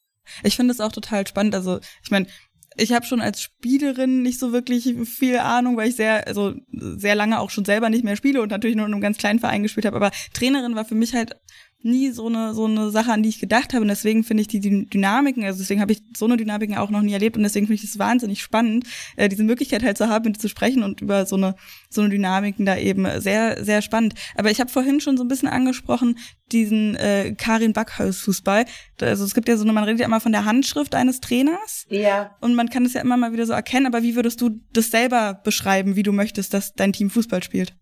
[0.42, 1.54] Ich finde es auch total spannend.
[1.54, 2.26] Also ich meine,
[2.76, 7.14] ich habe schon als Spielerin nicht so wirklich viel Ahnung, weil ich sehr, also sehr
[7.14, 9.62] lange auch schon selber nicht mehr spiele und natürlich nur in einem ganz kleinen Verein
[9.62, 9.96] gespielt habe.
[9.96, 11.36] Aber Trainerin war für mich halt
[11.82, 13.82] nie so eine so eine Sache, an die ich gedacht habe.
[13.82, 17.02] Und deswegen finde ich die Dynamiken, also deswegen habe ich so eine Dynamiken auch noch
[17.02, 18.86] nie erlebt und deswegen finde ich es wahnsinnig spannend,
[19.16, 21.54] äh, diese Möglichkeit halt zu haben, mit zu sprechen und über so eine
[21.88, 24.14] so eine Dynamiken da eben sehr sehr spannend.
[24.36, 26.16] Aber ich habe vorhin schon so ein bisschen angesprochen
[26.52, 28.64] diesen äh, Karin Backhaus Fußball.
[29.00, 31.86] Also es gibt ja so eine, man redet ja immer von der Handschrift eines Trainers.
[31.88, 32.36] Ja.
[32.40, 33.86] Und man kann es ja immer mal wieder so erkennen.
[33.86, 37.74] Aber wie würdest du das selber beschreiben, wie du möchtest, dass dein Team Fußball spielt?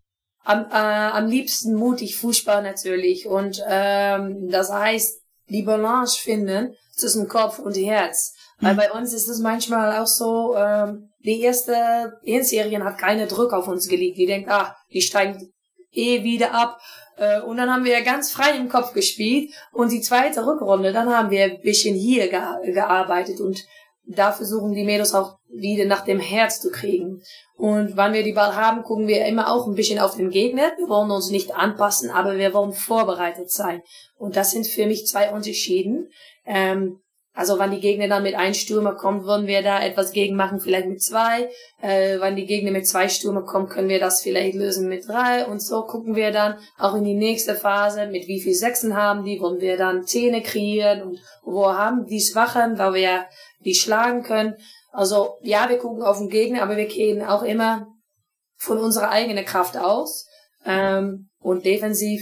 [0.45, 3.27] Am, äh, am liebsten mutig Fußball natürlich.
[3.27, 8.33] Und ähm, das heißt, die Balance finden zwischen Kopf und Herz.
[8.59, 8.67] Mhm.
[8.67, 13.51] Weil bei uns ist es manchmal auch so, ähm, die erste Hinserien hat keine Druck
[13.53, 14.17] auf uns gelegt.
[14.17, 15.51] Die denkt, ah, die steigen
[15.91, 16.79] eh wieder ab.
[17.17, 19.51] Äh, und dann haben wir ganz frei im Kopf gespielt.
[19.71, 23.39] Und die zweite Rückrunde, dann haben wir ein bisschen hier ge gearbeitet.
[23.39, 23.65] Und
[24.07, 27.21] da versuchen die Mädels auch wieder nach dem Herz zu kriegen.
[27.57, 30.73] Und wann wir die Ball haben, gucken wir immer auch ein bisschen auf den Gegner.
[30.77, 33.81] Wir wollen uns nicht anpassen, aber wir wollen vorbereitet sein.
[34.17, 36.09] Und das sind für mich zwei Unterschieden.
[36.45, 36.99] Ähm,
[37.35, 40.61] also wann die Gegner dann mit einem Stürmer kommt, würden wir da etwas gegen machen,
[40.61, 41.49] vielleicht mit zwei.
[41.81, 45.45] Äh, wann die Gegner mit zwei Stürmer kommen, können wir das vielleicht lösen mit drei.
[45.45, 49.25] Und so gucken wir dann auch in die nächste Phase, mit wie viel Sechsen haben
[49.25, 53.25] die, wollen wir dann Zähne kreieren und wo haben die Schwachen, weil wir
[53.59, 54.55] die schlagen können.
[54.93, 57.85] Also ja, wir gucken auf den Gegner, aber wir gehen auch immer
[58.55, 60.25] von unserer eigenen Kraft aus.
[60.65, 62.21] Ähm, und defensiv,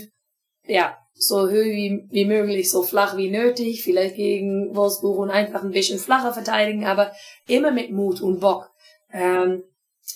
[0.65, 5.63] ja, so höher wie, wie möglich, so flach wie nötig, vielleicht gegen Wolfsburg und einfach
[5.63, 7.11] ein bisschen flacher verteidigen, aber
[7.47, 8.69] immer mit Mut und Bock.
[9.11, 9.63] Ähm,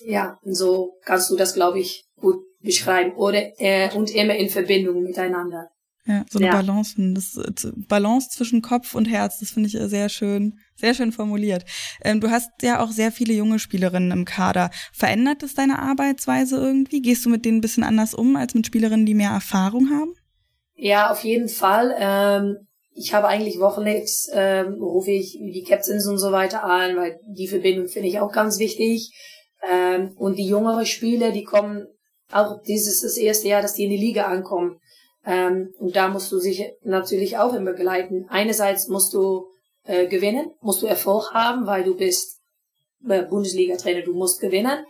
[0.06, 3.14] ja, so kannst du das, glaube ich, gut beschreiben.
[3.16, 5.70] Oder äh, und immer in Verbindung miteinander.
[6.06, 6.54] Ja, so eine ja.
[6.54, 10.94] Balance, das äh, Balance zwischen Kopf und Herz, das finde ich äh, sehr schön, sehr
[10.94, 11.66] schön formuliert.
[12.02, 14.72] Ähm, du hast ja auch sehr viele junge Spielerinnen im Kader.
[14.94, 17.02] Verändert es deine Arbeitsweise irgendwie?
[17.02, 20.14] Gehst du mit denen ein bisschen anders um als mit Spielerinnen, die mehr Erfahrung haben?
[20.78, 21.96] Ja, auf jeden Fall.
[22.00, 27.20] Ähm, ich habe eigentlich wochenends, ähm, rufe ich die Captains und so weiter an, weil
[27.28, 29.12] die Verbindung finde ich auch ganz wichtig.
[29.68, 31.88] Ähm, und die jüngere Spieler, die kommen
[32.32, 34.80] auch dieses das erste Jahr, dass die in die Liga ankommen.
[35.26, 38.28] Ähm, und da musst du sich natürlich auch immer begleiten.
[38.30, 39.48] Einerseits musst du
[39.84, 42.40] äh, gewinnen, musst du Erfolg haben, weil du bist
[43.08, 44.86] äh, Bundesliga-Trainer, du musst gewinnen.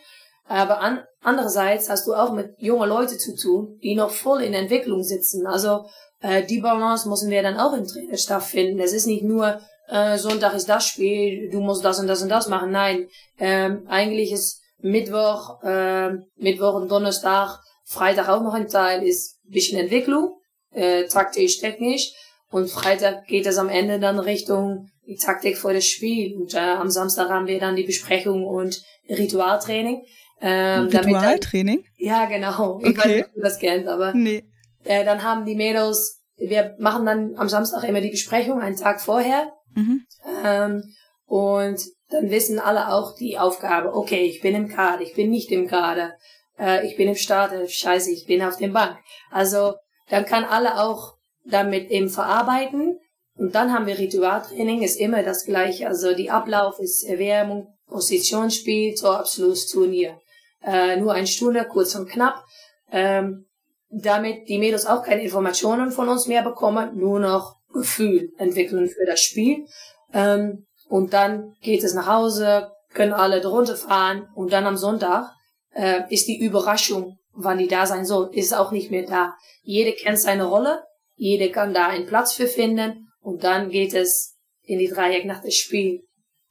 [0.45, 4.53] Aber an, andererseits hast du auch mit jungen Leuten zu tun, die noch voll in
[4.53, 5.45] Entwicklung sitzen.
[5.45, 5.85] Also
[6.21, 8.79] äh, die Balance müssen wir dann auch im Trainerstab finden.
[8.79, 9.59] Es ist nicht nur
[9.89, 12.71] äh, Sonntag ist das Spiel, du musst das und das und das machen.
[12.71, 13.07] Nein,
[13.39, 19.79] ähm, eigentlich ist Mittwoch, äh, Mittwoch und Donnerstag, Freitag auch noch ein Teil ist bisschen
[19.79, 20.37] Entwicklung,
[20.71, 22.13] äh, taktisch, technisch.
[22.49, 26.37] Und Freitag geht es am Ende dann Richtung die Taktik vor das Spiel.
[26.37, 30.03] Und äh, am Samstag haben wir dann die Besprechung und Ritualtraining.
[30.41, 31.84] Ähm, Ritualtraining?
[31.97, 32.80] Ja, genau.
[32.82, 32.97] Ich okay.
[32.97, 34.43] weiß nicht, ob du das kennst, aber nee.
[34.84, 39.02] äh, dann haben die Mädels, wir machen dann am Samstag immer die Besprechung, einen Tag
[39.02, 39.52] vorher.
[39.73, 40.06] Mhm.
[40.43, 40.84] Ähm,
[41.26, 45.52] und dann wissen alle auch die Aufgabe, okay, ich bin im Kader, ich bin nicht
[45.52, 46.13] im Kader,
[46.60, 48.97] äh, ich bin im Starter, scheiße, ich bin auf dem Bank.
[49.32, 49.73] Also
[50.10, 53.00] dann kann alle auch damit eben verarbeiten.
[53.36, 55.88] Und dann haben wir Ritualtraining, ist immer das gleiche.
[55.88, 60.19] Also die Ablauf ist Erwärmung, Positionsspiel zur Abschlussturnier.
[60.63, 62.43] Äh, nur eine Stunde, kurz und knapp.
[62.91, 63.46] Ähm,
[63.89, 69.06] damit die Mädels auch keine Informationen von uns mehr bekommen, nur noch Gefühl entwickeln für
[69.06, 69.65] das Spiel.
[70.13, 75.32] Ähm, und dann geht es nach Hause, können alle drunter fahren und dann am Sonntag
[75.74, 79.36] äh, ist die Überraschung, wann die da sein soll, ist auch nicht mehr da.
[79.62, 80.84] Jede kennt seine Rolle,
[81.15, 85.41] jede kann da einen Platz für finden und dann geht es in die Dreieck nach
[85.41, 86.04] dem Spiel.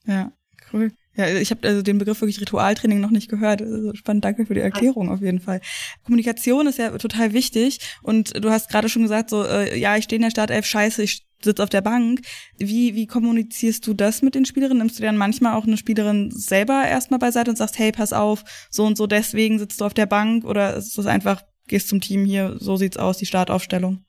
[0.05, 0.33] Ja,
[0.73, 0.92] cool.
[1.16, 3.62] Ja, ich habe also den Begriff wirklich Ritualtraining noch nicht gehört.
[3.62, 5.61] Also spannend, danke für die Erklärung auf jeden Fall.
[6.05, 10.05] Kommunikation ist ja total wichtig und du hast gerade schon gesagt, so äh, ja, ich
[10.05, 12.20] stehe in der Startelf, scheiße, ich sitze auf der Bank.
[12.59, 14.79] Wie, wie kommunizierst du das mit den Spielerinnen?
[14.79, 18.44] Nimmst du dann manchmal auch eine Spielerin selber erstmal beiseite und sagst, hey, pass auf,
[18.70, 22.00] so und so deswegen sitzt du auf der Bank oder ist das einfach, gehst zum
[22.00, 24.06] Team hier, so sieht's aus, die Startaufstellung?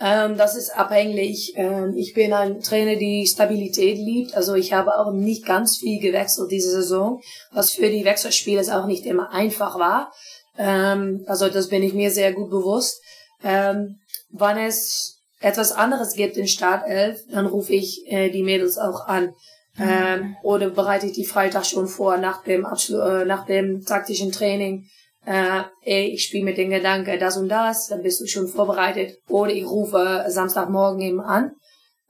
[0.00, 1.54] Ähm, das ist abhängig.
[1.56, 4.34] Ähm, ich bin ein Trainer, die Stabilität liebt.
[4.34, 7.20] Also ich habe auch nicht ganz viel gewechselt diese Saison,
[7.52, 10.12] was für die Wechselspieler auch nicht immer einfach war.
[10.58, 13.00] Ähm, also das bin ich mir sehr gut bewusst.
[13.42, 19.06] Ähm, wann es etwas anderes gibt in Startelf, dann rufe ich äh, die Mädels auch
[19.06, 19.34] an.
[19.78, 24.32] Ähm, oder bereite ich die Freitag schon vor nach dem Abschlu äh, nach dem taktischen
[24.32, 24.86] Training
[25.26, 29.18] äh, ich spiele mit dem Gedanke das und das, dann bist du schon vorbereitet.
[29.28, 31.52] Oder ich rufe Samstagmorgen eben an,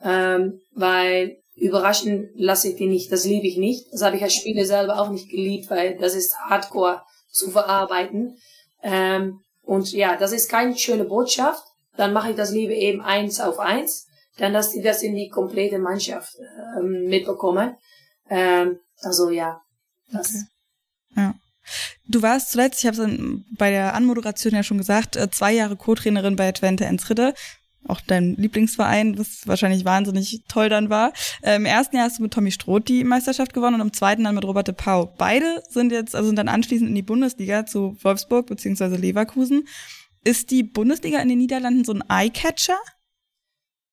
[0.02, 3.86] ähm, weil überraschen lasse ich die nicht, das liebe ich nicht.
[3.92, 8.36] Das habe ich als Spieler selber auch nicht geliebt, weil das ist Hardcore zu verarbeiten.
[8.82, 11.64] Ähm, und ja, das ist keine schöne Botschaft.
[11.96, 15.30] Dann mache ich das lieber eben eins auf eins, dann dass die das in die
[15.30, 16.36] komplette Mannschaft
[16.78, 17.76] ähm, mitbekommen.
[18.28, 19.62] Ähm, also ja,
[20.12, 20.34] das.
[20.34, 20.44] Okay.
[21.16, 21.34] Ja.
[22.08, 23.20] Du warst zuletzt, ich habe es
[23.58, 27.34] bei der Anmoderation ja schon gesagt, äh, zwei Jahre Co-Trainerin bei Twente Enschede.
[27.88, 31.12] Auch dein Lieblingsverein, was wahrscheinlich wahnsinnig toll dann war.
[31.42, 34.24] Äh, Im ersten Jahr hast du mit Tommy Stroth die Meisterschaft gewonnen und im zweiten
[34.24, 35.12] dann mit Robert de Pau.
[35.18, 39.68] Beide sind jetzt, also sind dann anschließend in die Bundesliga zu Wolfsburg beziehungsweise Leverkusen.
[40.24, 42.78] Ist die Bundesliga in den Niederlanden so ein Eye-Catcher?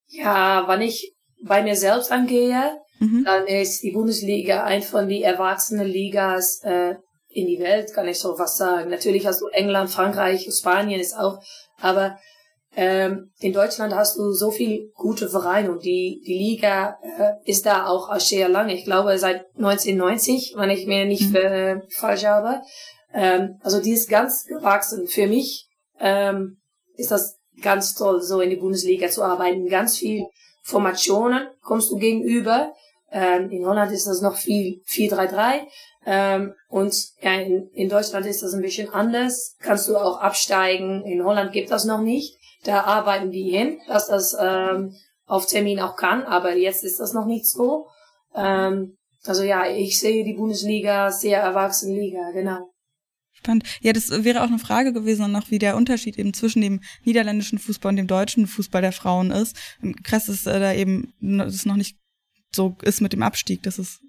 [0.07, 3.23] Ja, wenn ich bei mir selbst angehe, mhm.
[3.23, 6.95] dann ist die Bundesliga ein von die erwachsenen Ligas äh,
[7.33, 8.89] in die Welt, kann ich so was sagen.
[8.89, 11.39] Natürlich hast du England, Frankreich, Spanien ist auch,
[11.79, 12.17] aber
[12.75, 17.65] ähm, in Deutschland hast du so viel gute Vereine und die, die Liga äh, ist
[17.65, 18.73] da auch sehr lange.
[18.73, 21.35] Ich glaube seit 1990, wenn ich mir nicht mhm.
[21.35, 22.61] äh, falsch habe.
[23.13, 25.07] Ähm, also die ist ganz gewachsen.
[25.07, 25.67] Für mich
[25.99, 26.57] ähm,
[26.95, 29.67] ist das ganz toll, so in die Bundesliga zu arbeiten.
[29.67, 30.25] Ganz viel
[30.63, 32.73] Formationen kommst du gegenüber.
[33.11, 35.61] Ähm, in Holland ist das noch viel 4-3-3.
[36.05, 39.55] Ähm, und ja, in, in Deutschland ist das ein bisschen anders.
[39.59, 41.03] Kannst du auch absteigen.
[41.05, 42.37] In Holland gibt das noch nicht.
[42.63, 44.93] Da arbeiten die hin, dass das ähm,
[45.25, 46.23] auf Termin auch kann.
[46.23, 47.87] Aber jetzt ist das noch nicht so.
[48.35, 52.69] Ähm, also ja, ich sehe die Bundesliga sehr erwachsene Liga, genau.
[53.31, 53.63] Spannend.
[53.81, 57.59] Ja, das wäre auch eine Frage gewesen, noch wie der Unterschied eben zwischen dem niederländischen
[57.59, 59.57] Fußball und dem deutschen Fußball der Frauen ist.
[60.03, 61.97] Krass ist äh, da eben, dass es noch nicht
[62.53, 63.99] so ist mit dem Abstieg, dass es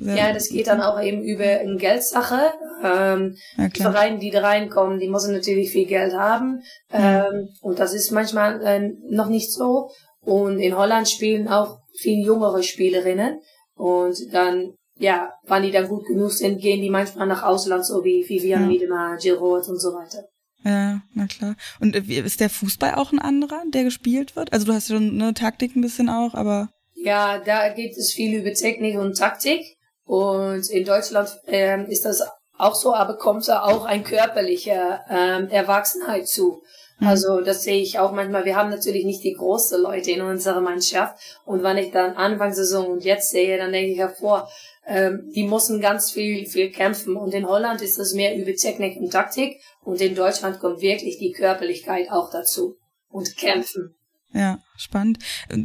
[0.00, 2.52] ja, das geht dann auch eben über eine Geldsache.
[2.82, 6.62] Ähm, ja, die Vereine, die da reinkommen, die müssen natürlich viel Geld haben.
[6.92, 9.90] Ähm, und das ist manchmal äh, noch nicht so.
[10.20, 13.40] Und in Holland spielen auch viel jüngere Spielerinnen.
[13.74, 18.04] Und dann, ja, wann die dann gut genug sind, gehen die manchmal nach Ausland, so
[18.04, 18.66] wie Vivian ja.
[18.66, 20.24] Miedema, Jill Roth und so weiter.
[20.64, 21.56] Ja, na klar.
[21.78, 24.52] Und äh, ist der Fußball auch ein anderer, der gespielt wird?
[24.52, 26.70] Also du hast schon eine Taktik ein bisschen auch, aber
[27.04, 29.76] ja, da geht es viel über Technik und Taktik.
[30.04, 32.22] Und in Deutschland ähm, ist das
[32.56, 36.62] auch so, aber kommt da auch ein körperlicher ähm, Erwachsenheit zu.
[36.98, 37.06] Mhm.
[37.06, 38.44] Also das sehe ich auch manchmal.
[38.44, 41.18] Wir haben natürlich nicht die großen Leute in unserer Mannschaft.
[41.44, 44.48] Und wenn ich dann Anfangssaison und jetzt sehe, dann denke ich hervor,
[44.86, 47.16] ähm, die müssen ganz viel, viel kämpfen.
[47.16, 49.60] Und in Holland ist das mehr über Technik und Taktik.
[49.82, 52.76] Und in Deutschland kommt wirklich die Körperlichkeit auch dazu.
[53.08, 53.94] Und kämpfen.
[54.34, 55.18] Ja, spannend.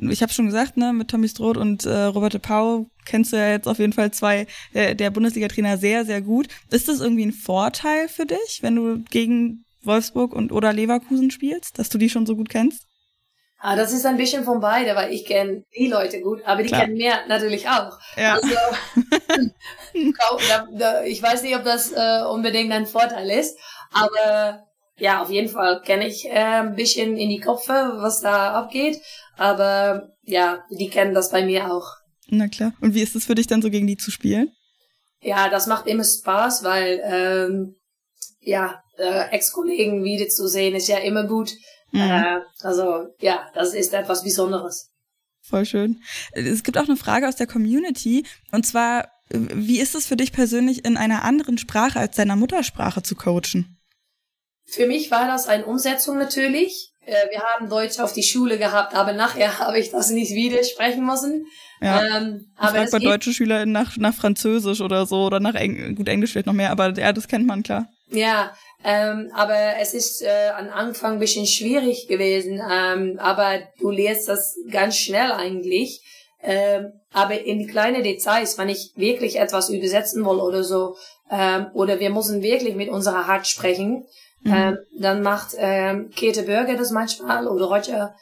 [0.10, 3.50] Ich habe schon gesagt, ne, mit Tommy Stroth und äh, Robert Pau kennst du ja
[3.50, 6.48] jetzt auf jeden Fall zwei äh, der Bundesliga-Trainer sehr, sehr gut.
[6.70, 11.80] Ist das irgendwie ein Vorteil für dich, wenn du gegen Wolfsburg und oder Leverkusen spielst,
[11.80, 12.86] dass du die schon so gut kennst?
[13.58, 16.70] Ah, das ist ein bisschen von beide, weil ich kenne die Leute gut, aber die
[16.70, 16.82] Klar.
[16.82, 18.00] kennen mir natürlich auch.
[18.16, 18.36] Ja.
[18.36, 18.56] Also,
[21.06, 23.58] ich weiß nicht, ob das äh, unbedingt ein Vorteil ist,
[23.92, 24.69] aber
[25.00, 29.00] ja, auf jeden Fall kenne ich äh, ein bisschen in die Köpfe, was da abgeht.
[29.38, 31.96] Aber ja, die kennen das bei mir auch.
[32.28, 32.74] Na klar.
[32.82, 34.52] Und wie ist es für dich dann so gegen die zu spielen?
[35.22, 37.76] Ja, das macht immer Spaß, weil ähm,
[38.40, 41.54] ja, äh, Ex-Kollegen wiederzusehen ist ja immer gut.
[41.92, 42.02] Mhm.
[42.02, 44.92] Äh, also ja, das ist etwas Besonderes.
[45.42, 46.02] Voll schön.
[46.34, 50.32] Es gibt auch eine Frage aus der Community und zwar, wie ist es für dich
[50.32, 53.79] persönlich in einer anderen Sprache als deiner Muttersprache zu coachen?
[54.72, 56.92] Für mich war das eine Umsetzung natürlich.
[57.06, 60.64] Äh, wir haben Deutsch auf die Schule gehabt, aber nachher habe ich das nicht wieder
[60.64, 61.46] sprechen müssen.
[61.82, 62.18] Ja.
[62.18, 66.32] Ähm, aber bei deutschen Schülern nach, nach Französisch oder so oder nach Eng gut Englisch
[66.32, 67.88] vielleicht noch mehr, aber ja, das kennt man klar.
[68.12, 68.54] Ja,
[68.84, 74.28] ähm, aber es ist äh, am Anfang ein bisschen schwierig gewesen, ähm, aber du lernst
[74.28, 76.02] das ganz schnell eigentlich.
[76.42, 80.96] Ähm, aber in die kleinen Details, wenn ich wirklich etwas übersetzen will oder so,
[81.30, 84.06] ähm, oder wir müssen wirklich mit unserer Hart sprechen,
[84.42, 84.54] Mhm.
[84.54, 88.16] Ähm, dann macht ähm, Käthe Bürger das manchmal oder Roger.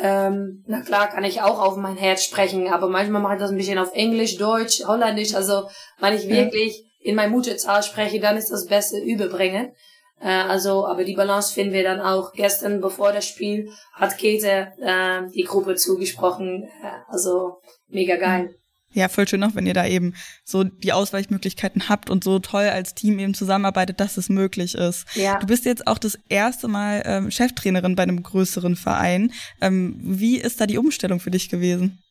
[0.00, 3.50] Ähm, na klar kann ich auch auf mein Herz sprechen, aber manchmal mache ich das
[3.50, 5.34] ein bisschen auf Englisch, Deutsch, Holländisch.
[5.34, 9.72] Also wenn ich wirklich in mein Mutterzahl spreche, dann ist das Beste überbringen.
[10.20, 12.32] Äh, also, aber die Balance finden wir dann auch.
[12.32, 16.64] Gestern, bevor das Spiel, hat Käthe äh, die Gruppe zugesprochen.
[16.64, 18.42] Äh, also mega geil.
[18.42, 18.61] Mhm.
[18.94, 22.64] Ja, voll schön auch, wenn ihr da eben so die Ausweichmöglichkeiten habt und so toll
[22.64, 25.06] als Team eben zusammenarbeitet, dass es möglich ist.
[25.14, 25.38] Ja.
[25.38, 29.32] Du bist jetzt auch das erste Mal ähm, Cheftrainerin bei einem größeren Verein.
[29.60, 32.02] Ähm, wie ist da die Umstellung für dich gewesen?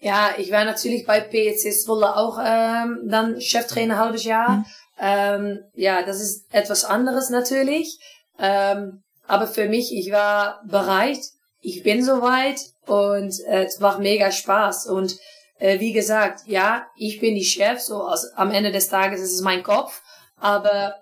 [0.00, 4.64] Ja, ich war natürlich bei PEC Zwolle auch ähm, dann Cheftrainer halbes Jahr.
[5.00, 7.98] Ähm, ja, das ist etwas anderes natürlich.
[8.38, 11.18] Ähm, aber für mich, ich war bereit,
[11.60, 15.16] ich bin soweit und äh, es macht mega Spaß und
[15.58, 19.34] äh, wie gesagt, ja, ich bin die Chef, so also am Ende des Tages ist
[19.34, 20.02] es mein Kopf,
[20.36, 20.94] aber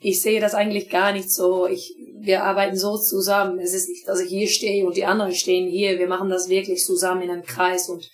[0.00, 1.66] ich sehe das eigentlich gar nicht so.
[1.66, 3.58] Ich, wir arbeiten so zusammen.
[3.58, 5.98] Es ist nicht, dass ich hier stehe und die anderen stehen hier.
[5.98, 8.08] Wir machen das wirklich zusammen in einem Kreis und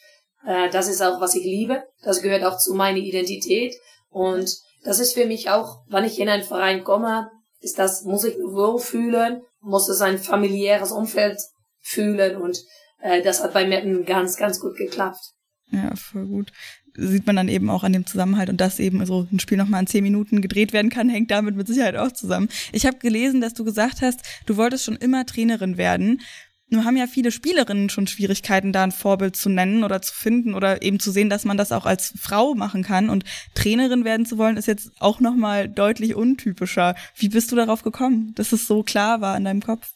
[0.47, 1.83] äh, das ist auch, was ich liebe.
[2.03, 3.75] Das gehört auch zu meiner Identität
[4.09, 4.51] und
[4.85, 8.37] das ist für mich auch, wenn ich in einen Verein komme, ist das, muss ich
[8.37, 11.39] wohl fühlen, muss es ein familiäres Umfeld
[11.81, 12.59] fühlen und
[13.01, 15.34] äh, das hat bei mir ganz, ganz gut geklappt.
[15.71, 16.53] Ja, voll gut.
[16.97, 19.81] Sieht man dann eben auch an dem Zusammenhalt und dass eben so ein Spiel nochmal
[19.81, 22.49] in zehn Minuten gedreht werden kann, hängt damit mit Sicherheit auch zusammen.
[22.73, 26.21] Ich habe gelesen, dass du gesagt hast, du wolltest schon immer Trainerin werden.
[26.69, 30.55] Nur haben ja viele Spielerinnen schon Schwierigkeiten, da ein Vorbild zu nennen oder zu finden
[30.55, 33.11] oder eben zu sehen, dass man das auch als Frau machen kann.
[33.11, 33.25] Und
[33.55, 36.95] Trainerin werden zu wollen, ist jetzt auch nochmal deutlich untypischer.
[37.17, 39.93] Wie bist du darauf gekommen, dass es so klar war in deinem Kopf?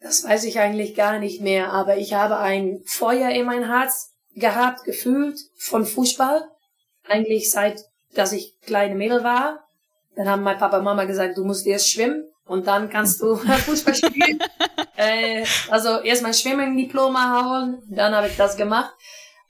[0.00, 4.11] Das weiß ich eigentlich gar nicht mehr, aber ich habe ein Feuer in mein Herz
[4.34, 6.48] gehabt, gefühlt von Fußball.
[7.08, 7.80] Eigentlich seit,
[8.14, 9.64] dass ich kleine Mädel war.
[10.16, 13.36] Dann haben mein Papa und Mama gesagt, du musst erst schwimmen und dann kannst du
[13.66, 14.38] Fußball spielen.
[14.96, 18.92] äh, also erst mein Schwimmen-Diploma holen, dann habe ich das gemacht.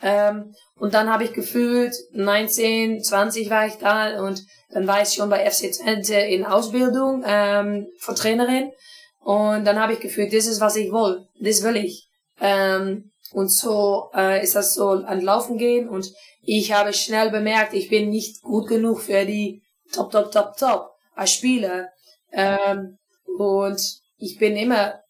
[0.02, 5.10] Ähm, und dann habe ich gefühlt, 19, 20 war ich da und dann war ich
[5.10, 8.72] schon bei FC Twente in Ausbildung ähm, von Trainerin.
[9.20, 11.24] Und dann habe ich gefühlt, das ist, was ich will.
[11.38, 12.08] Das will ich.
[12.40, 15.88] Ähm, und so äh, ist das so an Laufen gehen.
[15.88, 20.56] Und ich habe schnell bemerkt, ich bin nicht gut genug für die Top, Top, Top,
[20.56, 21.90] Top als Spieler.
[22.30, 22.98] Ähm,
[23.38, 23.80] und
[24.16, 25.00] ich bin immer,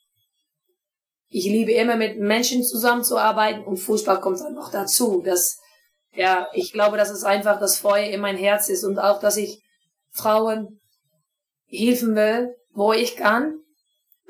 [1.28, 5.22] ich liebe immer mit Menschen zusammenzuarbeiten und Fußball kommt dann noch dazu.
[5.24, 5.58] Das,
[6.14, 9.37] ja, ich glaube, dass es einfach das Feuer in mein Herz ist und auch, dass
[9.37, 9.62] ich
[10.11, 10.80] Frauen
[11.66, 13.58] helfen will, wo ich kann,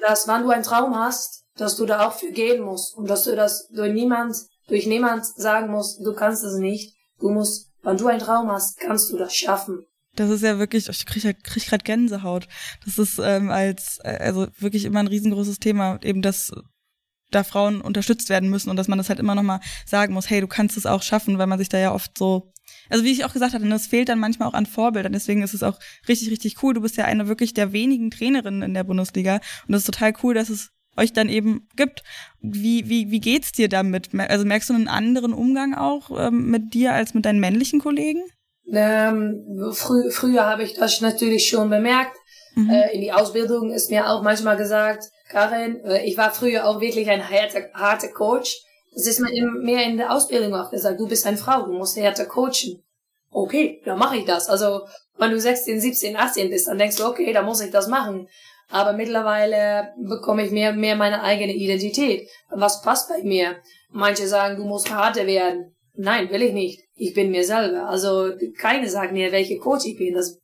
[0.01, 3.25] dass wenn du einen Traum hast, dass du da auch für gehen musst und dass
[3.25, 4.37] du das durch niemand,
[4.69, 6.95] durch niemand sagen musst, du kannst es nicht.
[7.21, 9.85] Du musst, wenn du einen Traum hast, kannst du das schaffen.
[10.15, 12.47] Das ist ja wirklich, ich krieg, halt, krieg grad Gänsehaut.
[12.85, 16.53] Das ist ähm, als, also wirklich immer ein riesengroßes Thema, eben dass
[17.31, 20.41] da Frauen unterstützt werden müssen und dass man das halt immer nochmal sagen muss, hey,
[20.41, 22.53] du kannst es auch schaffen, weil man sich da ja oft so,
[22.91, 25.55] also wie ich auch gesagt hatte, es fehlt dann manchmal auch an Vorbildern, deswegen ist
[25.55, 25.79] es auch
[26.09, 26.75] richtig, richtig cool.
[26.75, 30.13] Du bist ja eine wirklich der wenigen Trainerinnen in der Bundesliga und es ist total
[30.23, 32.03] cool, dass es euch dann eben gibt.
[32.41, 34.11] Wie, wie, wie geht's dir damit?
[34.15, 38.23] Also merkst du einen anderen Umgang auch ähm, mit dir als mit deinen männlichen Kollegen?
[38.73, 42.17] Ähm, frü früher habe ich das natürlich schon bemerkt,
[42.55, 42.71] Mhm.
[42.71, 46.81] Äh, in die Ausbildung ist mir auch manchmal gesagt, Karin, äh, ich war früher auch
[46.81, 48.63] wirklich ein harter, harter Coach.
[48.95, 51.97] Das ist mir mehr in der Ausbildung auch gesagt, du bist eine Frau, du musst
[51.97, 52.83] härter coachen.
[53.31, 54.49] Okay, dann mache ich das.
[54.49, 54.83] Also
[55.17, 58.29] wenn du 16, 17, 18 bist, dann denkst du, okay, dann muss ich das machen.
[58.73, 62.27] Aber mittlerweile bekomme ich mehr, mehr meine eigene Identität.
[62.49, 63.57] Was passt bei mir?
[63.91, 65.77] Manche sagen, du musst harter werden.
[65.93, 66.81] Nein, will ich nicht.
[66.95, 67.87] Ich bin mir selber.
[67.87, 70.15] Also keine sagt mir, welche Coach ich bin.
[70.15, 70.39] Das,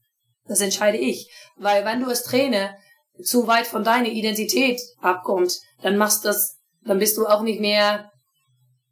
[0.46, 1.32] das entscheide ich.
[1.56, 2.76] Weil wenn du als Trainer
[3.22, 8.10] zu weit von deiner Identität abkommt, dann machst das, dann bist du auch nicht mehr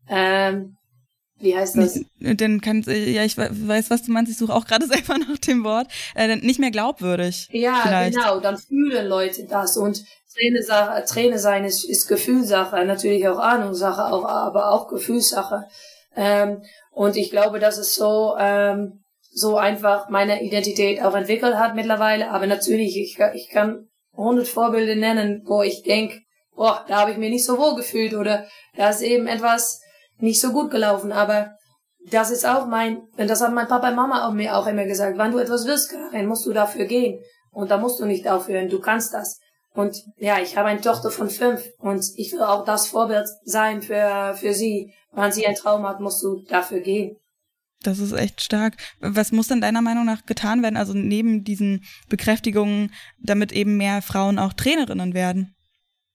[0.08, 0.78] ähm,
[1.38, 2.00] wie heißt das?
[2.18, 4.32] Dann kann ja, ich weiß, was du meinst.
[4.32, 5.88] Ich suche auch gerade selber nach dem Wort.
[6.14, 7.48] Äh, nicht mehr glaubwürdig.
[7.52, 8.16] Ja, vielleicht.
[8.16, 8.40] genau.
[8.40, 10.02] Dann fühlen Leute das und
[10.34, 15.64] Trainer, Trainer sein ist, ist Gefühlssache, natürlich auch Ahnungssache, auch, aber auch Gefühlssache.
[16.14, 16.62] Ähm,
[16.92, 19.00] und ich glaube, dass es so ähm,
[19.36, 22.30] so einfach meine Identität auch entwickelt hat mittlerweile.
[22.30, 26.20] Aber natürlich, ich, ich kann hundert Vorbilder nennen, wo ich denke,
[26.54, 29.82] boah, da habe ich mich nicht so wohl gefühlt oder da ist eben etwas
[30.18, 31.56] nicht so gut gelaufen, aber
[32.10, 34.84] das ist auch mein, und das hat mein Papa und Mama auch mir auch immer
[34.84, 37.20] gesagt, wenn du etwas willst, Karin, musst du dafür gehen.
[37.50, 39.40] Und da musst du nicht aufhören, du kannst das.
[39.72, 43.82] Und ja, ich habe eine Tochter von fünf und ich will auch das Vorbild sein
[43.82, 44.92] für, für sie.
[45.12, 47.16] Wenn sie einen Traum hat, musst du dafür gehen.
[47.82, 48.76] Das ist echt stark.
[49.00, 54.02] Was muss denn deiner Meinung nach getan werden, also neben diesen Bekräftigungen, damit eben mehr
[54.02, 55.54] Frauen auch Trainerinnen werden?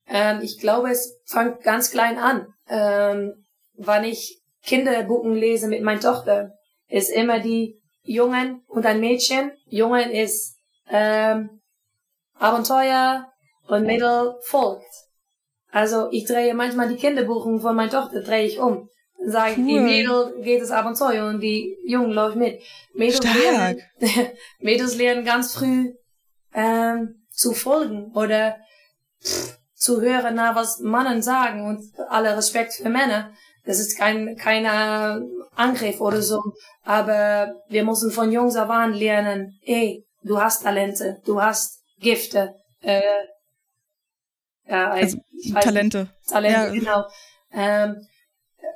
[0.08, 2.48] Ähm, ich glaube, es fängt ganz klein an.
[2.68, 3.41] Ähm,
[3.86, 6.54] wann ich Kinderbuchen lese mit meiner Tochter,
[6.88, 9.52] ist immer die Jungen und ein Mädchen.
[9.66, 10.56] Jungen ist
[10.90, 11.62] ähm,
[12.36, 13.28] Abenteuer
[13.68, 14.86] und Mädel folgt.
[15.72, 18.90] Also ich drehe manchmal die Kinderbuchen von meiner Tochter drehe ich um.
[19.24, 19.66] Sage cool.
[19.68, 22.62] die Mädel geht das Abenteuer und die Jungen läuft mit.
[22.94, 23.38] Mädels Stark.
[23.38, 23.82] lernen,
[24.60, 25.94] Mädels lernen ganz früh
[26.54, 28.58] ähm, zu folgen oder
[29.24, 33.32] pff, zu hören, na was Mannen sagen und alle Respekt für Männer.
[33.66, 35.22] Das ist kein keiner
[35.56, 36.42] Angriff oder so.
[36.84, 42.56] Aber wir müssen von Jungs an lernen, ey, du hast Talente, du hast Gifte.
[42.82, 43.02] Äh,
[44.68, 45.18] ja, also,
[45.60, 46.10] Talente.
[46.28, 46.70] Talente, ja.
[46.70, 47.06] genau.
[47.54, 48.08] Ähm,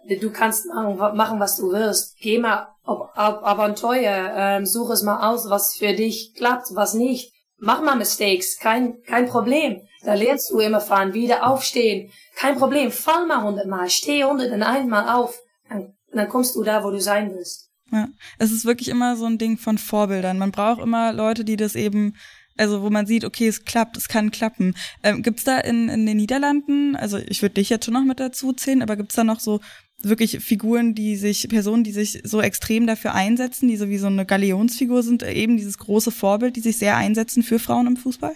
[0.07, 2.17] du kannst machen, machen, was du willst.
[2.19, 6.93] Geh mal auf, auf Abenteuer, ähm, such es mal aus, was für dich klappt, was
[6.93, 7.33] nicht.
[7.57, 9.81] Mach mal Mistakes, kein, kein Problem.
[10.05, 12.11] Da lernst du immer fahren, wieder aufstehen.
[12.35, 15.39] Kein Problem, fall mal hundertmal, steh hundert und einmal auf.
[15.67, 17.71] Dann, dann kommst du da, wo du sein willst.
[17.91, 18.07] Ja,
[18.39, 20.37] es ist wirklich immer so ein Ding von Vorbildern.
[20.37, 22.15] Man braucht immer Leute, die das eben,
[22.57, 24.75] also wo man sieht, okay, es klappt, es kann klappen.
[25.03, 28.19] Ähm, gibt's da in, in den Niederlanden, also ich würde dich jetzt schon noch mit
[28.19, 29.59] dazu zählen, aber gibt's da noch so
[30.01, 34.07] wirklich Figuren, die sich, Personen, die sich so extrem dafür einsetzen, die so wie so
[34.07, 38.35] eine Galionsfigur sind, eben dieses große Vorbild, die sich sehr einsetzen für Frauen im Fußball?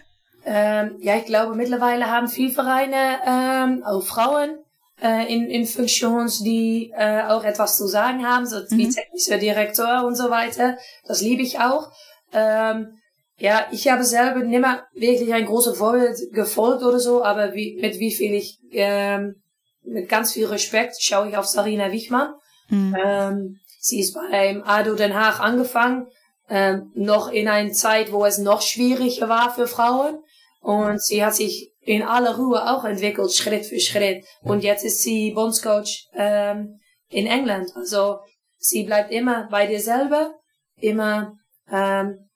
[0.52, 4.58] Ähm, ja, ich glaube, mittlerweile haben viele Vereine ähm, auch Frauen
[5.00, 8.92] äh, in, in Funktions, die äh, auch etwas zu sagen haben, so wie mhm.
[8.92, 10.76] technischer Direktor und so weiter.
[11.06, 11.92] Das liebe ich auch.
[12.34, 12.98] Ähm,
[13.38, 18.00] ja, ich habe selber nimmer wirklich ein großes Vorbild gefolgt oder so, aber wie, mit
[18.00, 19.36] wie viel ich ähm,
[19.84, 22.34] mit ganz viel Respekt schaue ich auf Sarina Wichmann.
[22.70, 22.98] Mhm.
[23.00, 26.08] Ähm, sie ist beim ADO Den Haag angefangen,
[26.50, 30.18] ähm, noch in einer Zeit, wo es noch schwieriger war für Frauen.
[30.60, 34.26] Und sie hat sich in aller Ruhe auch entwickelt, Schritt für Schritt.
[34.42, 36.80] Und jetzt ist sie Bondscoach ähm,
[37.10, 37.72] in England.
[37.76, 38.20] Also
[38.58, 40.36] sie bleibt immer bei dir selber,
[40.76, 41.38] immer
[41.72, 42.30] ähm,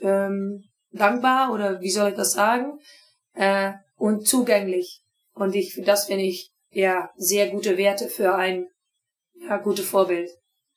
[0.00, 2.78] ähm, dankbar oder wie soll ich das sagen
[3.34, 5.02] äh, und zugänglich.
[5.34, 8.66] Und ich, das finde ich ja sehr gute Werte für ein
[9.34, 10.30] ja, gute Vorbild.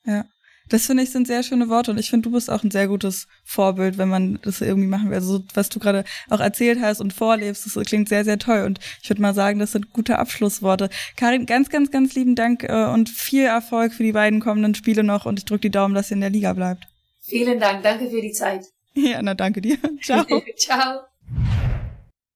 [0.05, 0.25] Ja.
[0.69, 2.87] Das finde ich sind sehr schöne Worte und ich finde, du bist auch ein sehr
[2.87, 5.15] gutes Vorbild, wenn man das irgendwie machen will.
[5.15, 8.79] Also was du gerade auch erzählt hast und vorlebst, das klingt sehr, sehr toll und
[9.01, 10.89] ich würde mal sagen, das sind gute Abschlussworte.
[11.17, 15.03] Karin, ganz, ganz, ganz lieben Dank äh, und viel Erfolg für die beiden kommenden Spiele
[15.03, 16.87] noch und ich drücke die Daumen, dass ihr in der Liga bleibt.
[17.21, 18.65] Vielen Dank, danke für die Zeit.
[18.95, 19.79] Ja, na danke dir.
[20.03, 20.23] Ciao.
[20.55, 20.99] Ciao.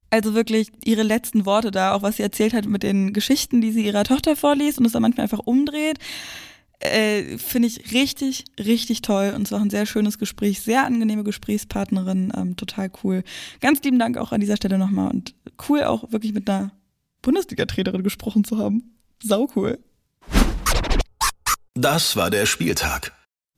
[0.09, 3.71] Also wirklich ihre letzten Worte da, auch was sie erzählt hat mit den Geschichten, die
[3.71, 5.99] sie ihrer Tochter vorliest und es dann manchmal einfach umdreht.
[6.79, 11.23] Äh, Finde ich richtig, richtig toll und es war ein sehr schönes Gespräch, sehr angenehme
[11.23, 13.23] Gesprächspartnerin, ähm, total cool.
[13.61, 15.33] Ganz lieben Dank auch an dieser Stelle nochmal und
[15.67, 16.71] cool auch wirklich mit einer
[17.23, 18.95] Bundesliga-Trainerin gesprochen zu haben.
[19.23, 19.79] Sau cool.
[21.73, 23.16] Das war der Spieltag.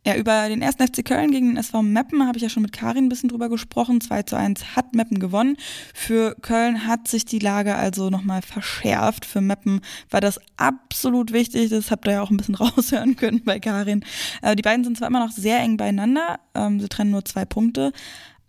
[0.09, 2.71] Ja, über den ersten FC Köln gegen den SV Meppen habe ich ja schon mit
[2.71, 4.01] Karin ein bisschen drüber gesprochen.
[4.01, 5.55] 2 zu 1 hat Meppen gewonnen.
[5.93, 9.23] Für Köln hat sich die Lage also nochmal verschärft.
[9.23, 11.69] Für Meppen war das absolut wichtig.
[11.69, 14.03] Das habt ihr ja auch ein bisschen raushören können bei Karin.
[14.41, 16.39] Äh, die beiden sind zwar immer noch sehr eng beieinander.
[16.55, 17.91] Ähm, sie trennen nur zwei Punkte.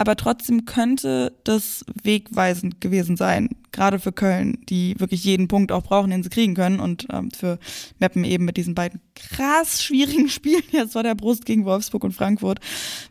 [0.00, 5.82] Aber trotzdem könnte das wegweisend gewesen sein, gerade für Köln, die wirklich jeden Punkt auch
[5.82, 7.58] brauchen, den sie kriegen können und ähm, für
[7.98, 12.12] Meppen eben mit diesen beiden krass schwierigen Spielen jetzt vor der Brust gegen Wolfsburg und
[12.12, 12.60] Frankfurt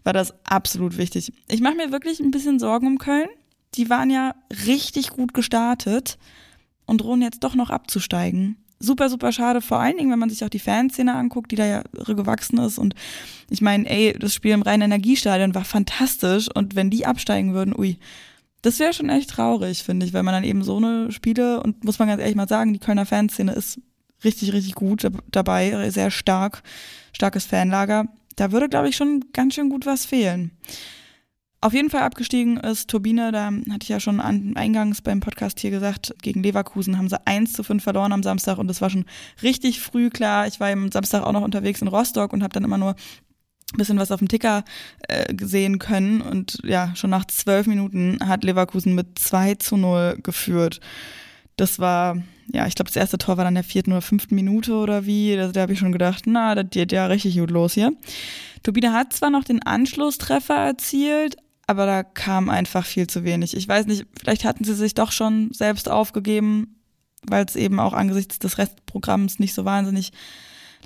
[0.04, 1.32] war das absolut wichtig.
[1.48, 3.30] Ich mache mir wirklich ein bisschen Sorgen um Köln.
[3.76, 4.34] Die waren ja
[4.66, 6.18] richtig gut gestartet
[6.88, 9.62] und drohen jetzt doch noch abzusteigen super, super schade.
[9.62, 12.78] Vor allen Dingen, wenn man sich auch die Fanszene anguckt, die da ja gewachsen ist.
[12.78, 12.96] Und
[13.50, 16.48] ich meine, ey, das Spiel im reinen Energiestadion war fantastisch.
[16.54, 17.98] Und wenn die absteigen würden, ui,
[18.62, 21.84] das wäre schon echt traurig, finde ich, weil man dann eben so eine Spiele und
[21.84, 23.80] muss man ganz ehrlich mal sagen, die Kölner Fanszene ist
[24.24, 26.62] richtig, richtig gut dabei, sehr stark,
[27.14, 28.06] starkes Fanlager.
[28.36, 30.52] Da würde, glaube ich, schon ganz schön gut was fehlen.
[31.62, 35.72] Auf jeden Fall abgestiegen ist Turbine, da hatte ich ja schon eingangs beim Podcast hier
[35.72, 39.04] gesagt, gegen Leverkusen haben sie 1 zu 5 verloren am Samstag und das war schon
[39.44, 40.48] richtig früh klar.
[40.48, 42.96] Ich war am Samstag auch noch unterwegs in Rostock und habe dann immer nur
[43.74, 44.64] ein bisschen was auf dem Ticker
[45.10, 50.20] äh, sehen können und ja, schon nach zwölf Minuten hat Leverkusen mit 2 zu 0
[50.24, 50.80] geführt.
[51.58, 52.16] Das war,
[52.54, 55.36] ja, ich glaube, das erste Tor war dann der vierten oder fünften Minute oder wie.
[55.36, 57.92] Da, da habe ich schon gedacht, na, das geht ja richtig gut los hier.
[58.64, 61.36] Turbine hat zwar noch den Anschlusstreffer erzielt,
[61.70, 63.56] aber da kam einfach viel zu wenig.
[63.56, 66.82] Ich weiß nicht, vielleicht hatten sie sich doch schon selbst aufgegeben,
[67.28, 70.12] weil es eben auch angesichts des Restprogramms nicht so wahnsinnig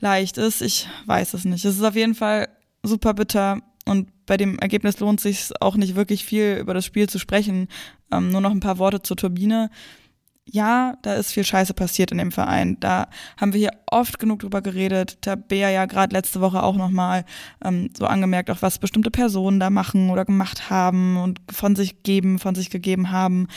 [0.01, 0.61] leicht ist.
[0.61, 1.63] Ich weiß es nicht.
[1.63, 2.49] Es ist auf jeden Fall
[2.83, 7.07] super bitter und bei dem Ergebnis lohnt sich auch nicht wirklich viel über das Spiel
[7.07, 7.69] zu sprechen.
[8.11, 9.69] Ähm, nur noch ein paar Worte zur Turbine
[10.45, 12.77] ja, da ist viel Scheiße passiert in dem Verein.
[12.79, 15.21] Da haben wir hier oft genug drüber geredet.
[15.21, 17.25] Tabea ja gerade letzte Woche auch nochmal
[17.63, 22.03] ähm, so angemerkt, auch was bestimmte Personen da machen oder gemacht haben und von sich
[22.03, 23.47] geben, von sich gegeben haben.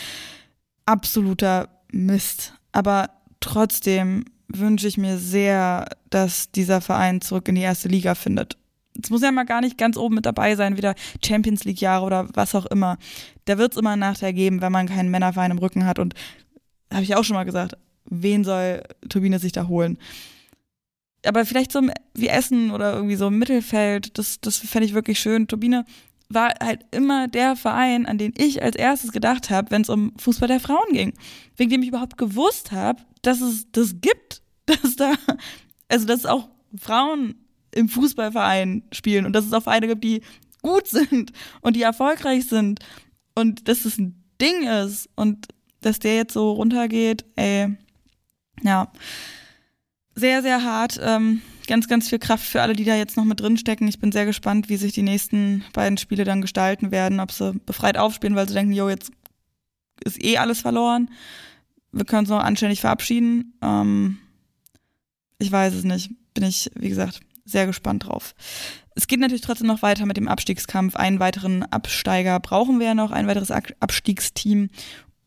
[0.84, 2.54] Absoluter Mist.
[2.70, 3.10] Aber
[3.40, 8.56] trotzdem wünsche ich mir sehr, dass dieser Verein zurück in die erste Liga findet.
[9.02, 12.06] Es muss ja mal gar nicht ganz oben mit dabei sein, wieder Champions League Jahre
[12.06, 12.96] oder was auch immer.
[13.44, 16.14] Da wird es immer einen Nachteil geben, wenn man keinen Männerverein im Rücken hat und
[16.92, 19.98] habe ich auch schon mal gesagt, wen soll Turbine sich da holen?
[21.24, 21.82] Aber vielleicht so
[22.14, 25.48] wie Essen oder irgendwie so im Mittelfeld, das, das fände ich wirklich schön.
[25.48, 25.84] Turbine
[26.28, 30.12] war halt immer der Verein, an den ich als erstes gedacht habe, wenn es um
[30.18, 31.12] Fußball der Frauen ging.
[31.56, 35.14] Wegen dem ich überhaupt gewusst habe, dass es das gibt, dass da,
[35.88, 37.34] also dass auch Frauen
[37.72, 40.22] im Fußballverein spielen und dass es auch Vereine gibt, die
[40.62, 42.80] gut sind und die erfolgreich sind
[43.34, 45.48] und dass es ein Ding ist und
[45.86, 47.76] dass der jetzt so runtergeht, ey,
[48.62, 48.90] ja,
[50.14, 50.98] sehr, sehr hart.
[51.02, 53.86] Ähm, ganz, ganz viel Kraft für alle, die da jetzt noch mit drin stecken.
[53.86, 57.52] Ich bin sehr gespannt, wie sich die nächsten beiden Spiele dann gestalten werden, ob sie
[57.66, 59.12] befreit aufspielen, weil sie denken, jo, jetzt
[60.04, 61.10] ist eh alles verloren.
[61.92, 63.54] Wir können uns noch anständig verabschieden.
[63.62, 64.18] Ähm,
[65.38, 66.10] ich weiß es nicht.
[66.34, 68.34] Bin ich, wie gesagt, sehr gespannt drauf.
[68.94, 70.96] Es geht natürlich trotzdem noch weiter mit dem Abstiegskampf.
[70.96, 74.70] Einen weiteren Absteiger brauchen wir ja noch, ein weiteres Abstiegsteam.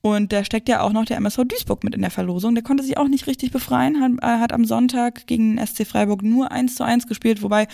[0.02, 2.56] Und da steckt ja auch noch der MSV Duisburg mit in der Verlosung.
[2.56, 5.86] Der konnte sich auch nicht richtig befreien, hat, äh, hat am Sonntag gegen den SC
[5.86, 7.68] Freiburg nur 1 zu 1 gespielt, wobei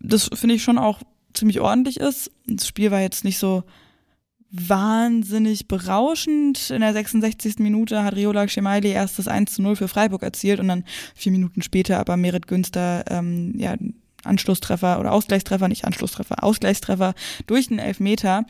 [0.00, 1.00] das finde ich schon auch
[1.32, 2.30] ziemlich ordentlich ist.
[2.46, 3.64] Das Spiel war jetzt nicht so
[4.50, 6.70] wahnsinnig berauschend.
[6.70, 7.58] In der 66.
[7.58, 10.84] Minute hat Riola Schemaili erst das 1 zu 0 für Freiburg erzielt und dann
[11.14, 13.74] vier Minuten später aber Merit Günster ähm, ja,
[14.26, 17.14] Anschlusstreffer oder Ausgleichstreffer, nicht Anschlusstreffer, Ausgleichstreffer
[17.46, 18.44] durch den Elfmeter.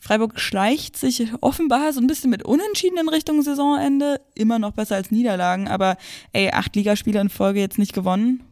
[0.00, 4.20] Freiburg schleicht sich offenbar so ein bisschen mit Unentschieden in Richtung Saisonende.
[4.34, 5.96] Immer noch besser als Niederlagen, aber
[6.32, 8.44] ey, acht Ligaspiele in Folge jetzt nicht gewonnen.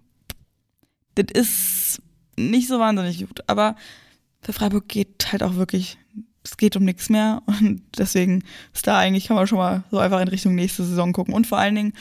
[1.15, 2.03] Das ist
[2.37, 3.41] nicht so wahnsinnig gut.
[3.47, 3.77] Aber
[4.43, 5.99] für Freiburg geht halt auch wirklich,
[6.45, 7.43] es geht um nichts mehr.
[7.47, 11.13] Und deswegen ist da eigentlich, kann man schon mal so einfach in Richtung nächste Saison
[11.13, 11.35] gucken.
[11.35, 11.93] Und vor allen Dingen,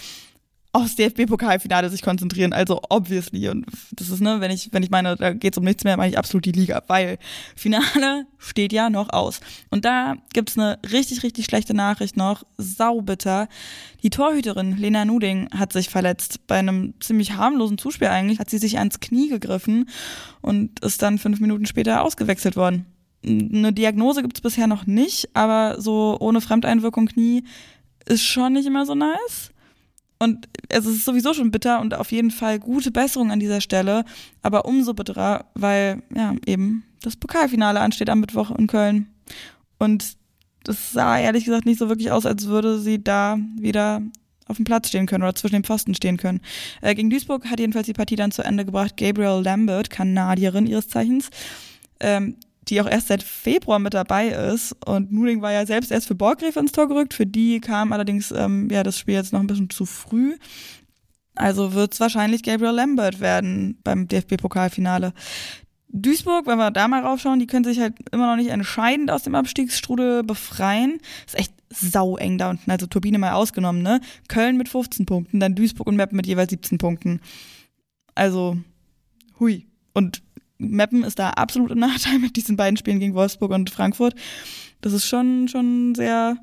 [0.75, 2.51] aufs DFB-Pokalfinale sich konzentrieren.
[2.51, 3.47] Also obviously.
[3.49, 6.09] Und das ist, ne, wenn ich, wenn ich meine, da geht's um nichts mehr, meine
[6.09, 7.17] ich absolut die Liga, weil
[7.55, 9.39] Finale steht ja noch aus.
[9.69, 12.43] Und da gibt's eine richtig, richtig schlechte Nachricht noch.
[12.57, 13.47] Saubitter.
[14.03, 16.45] Die Torhüterin Lena Nuding hat sich verletzt.
[16.47, 19.89] Bei einem ziemlich harmlosen Zuspiel eigentlich hat sie sich ans Knie gegriffen
[20.41, 22.85] und ist dann fünf Minuten später ausgewechselt worden.
[23.25, 27.43] Eine Diagnose gibt's bisher noch nicht, aber so ohne Fremdeinwirkung Knie
[28.07, 29.51] ist schon nicht immer so nice.
[30.25, 34.05] Und es ist sowieso schon bitter und auf jeden Fall gute Besserung an dieser Stelle,
[34.41, 39.07] aber umso bitterer, weil ja eben das Pokalfinale ansteht am Mittwoch in Köln.
[39.77, 40.17] Und
[40.63, 44.01] das sah ehrlich gesagt nicht so wirklich aus, als würde sie da wieder
[44.47, 46.41] auf dem Platz stehen können oder zwischen den Pfosten stehen können.
[46.81, 48.97] Äh, gegen Duisburg hat jedenfalls die Partie dann zu Ende gebracht.
[48.97, 51.29] Gabriel Lambert, Kanadierin ihres Zeichens,
[51.99, 54.75] ähm, die auch erst seit Februar mit dabei ist.
[54.85, 57.13] Und Nuding war ja selbst erst für Borgrefe ins Tor gerückt.
[57.13, 60.35] Für die kam allerdings ähm, ja das Spiel jetzt noch ein bisschen zu früh.
[61.35, 65.13] Also wird es wahrscheinlich Gabriel Lambert werden beim DFB-Pokalfinale.
[65.89, 69.23] Duisburg, wenn wir da mal raufschauen, die können sich halt immer noch nicht entscheidend aus
[69.23, 70.99] dem Abstiegsstrudel befreien.
[71.25, 74.01] Ist echt sau eng da unten, also Turbine mal ausgenommen, ne?
[74.27, 77.21] Köln mit 15 Punkten, dann Duisburg und Meppen mit jeweils 17 Punkten.
[78.13, 78.57] Also,
[79.39, 79.67] hui.
[79.93, 80.21] Und
[80.57, 84.15] Meppen ist da absolut im Nachteil mit diesen beiden Spielen gegen Wolfsburg und Frankfurt.
[84.81, 86.37] Das ist schon, schon sehr,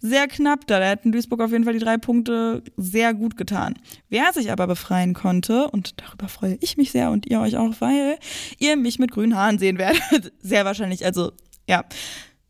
[0.00, 0.80] sehr knapp da.
[0.80, 3.74] Da hätten Duisburg auf jeden Fall die drei Punkte sehr gut getan.
[4.08, 7.74] Wer sich aber befreien konnte, und darüber freue ich mich sehr und ihr euch auch,
[7.80, 8.18] weil
[8.58, 10.32] ihr mich mit grünen Haaren sehen werdet.
[10.40, 11.04] Sehr wahrscheinlich.
[11.04, 11.32] Also,
[11.68, 11.84] ja.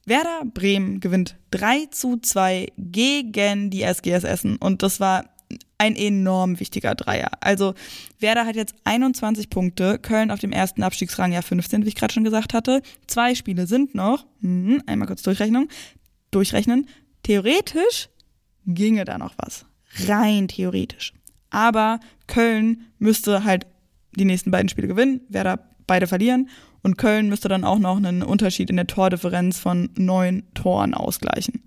[0.06, 4.56] Werder Bremen gewinnt 3 zu 2 gegen die SGS Essen.
[4.56, 5.34] Und das war
[5.78, 7.30] ein enorm wichtiger Dreier.
[7.40, 7.74] Also
[8.20, 12.12] Werder hat jetzt 21 Punkte, Köln auf dem ersten Abstiegsrang ja 15, wie ich gerade
[12.12, 12.82] schon gesagt hatte.
[13.06, 15.68] Zwei Spiele sind noch, hm, einmal kurz Durchrechnung,
[16.30, 16.88] durchrechnen.
[17.22, 18.08] Theoretisch
[18.66, 19.66] ginge da noch was.
[20.06, 21.12] Rein theoretisch.
[21.50, 23.66] Aber Köln müsste halt
[24.16, 26.48] die nächsten beiden Spiele gewinnen, Werder beide verlieren
[26.82, 31.62] und Köln müsste dann auch noch einen Unterschied in der Tordifferenz von neun Toren ausgleichen.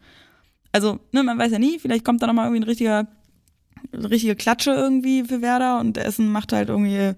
[0.72, 3.08] Also, ne, man weiß ja nie, vielleicht kommt da nochmal irgendwie ein richtiger,
[3.94, 7.14] richtige Klatsche irgendwie für Werder und Essen macht halt irgendwie,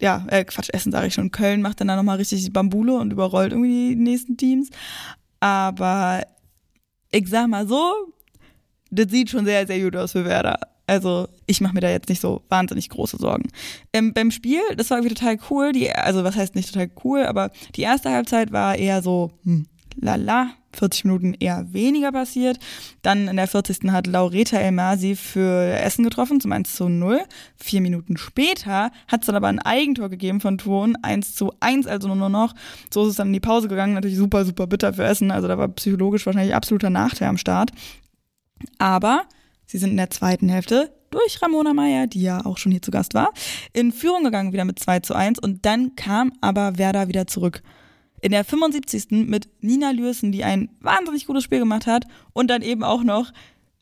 [0.00, 3.12] ja, äh, Quatsch, Essen sage ich schon, Köln macht dann da nochmal richtig Bambule und
[3.12, 4.70] überrollt irgendwie die nächsten Teams.
[5.40, 6.22] Aber
[7.10, 7.92] ich sag mal so,
[8.90, 10.58] das sieht schon sehr, sehr gut aus für Werder.
[10.86, 13.48] Also ich mache mir da jetzt nicht so wahnsinnig große Sorgen.
[13.92, 15.72] Ähm, beim Spiel, das war irgendwie total cool.
[15.72, 19.66] Die, also was heißt nicht total cool, aber die erste Halbzeit war eher so, hm,
[19.96, 22.58] lala, 40 Minuten eher weniger passiert.
[23.02, 23.90] Dann in der 40.
[23.90, 27.20] hat Laureta Elmasi für Essen getroffen zum 1 zu 0.
[27.56, 31.86] Vier Minuten später hat es dann aber ein Eigentor gegeben von Thun, 1 zu 1,
[31.86, 32.54] also nur noch.
[32.92, 33.94] So ist es dann in die Pause gegangen.
[33.94, 35.30] Natürlich super, super bitter für Essen.
[35.30, 37.70] Also da war psychologisch wahrscheinlich absoluter Nachteil am Start.
[38.78, 39.22] Aber
[39.66, 42.90] sie sind in der zweiten Hälfte durch Ramona Meyer, die ja auch schon hier zu
[42.90, 43.30] Gast war,
[43.72, 47.62] in Führung gegangen wieder mit 2 zu 1 und dann kam aber Werder wieder zurück
[48.26, 49.12] in der 75.
[49.28, 53.32] mit Nina Lürsen, die ein wahnsinnig gutes Spiel gemacht hat und dann eben auch noch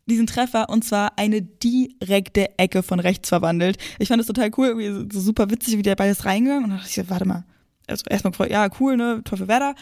[0.05, 3.79] diesen Treffer und zwar eine direkte Ecke von rechts verwandelt.
[3.99, 6.79] Ich fand es total cool, so super witzig, wie der Ball ist reingegangen und dann
[6.81, 7.47] dachte ich, warte mal,
[7.87, 9.75] also erstmal gefreut, ja, cool, ne, für Werder.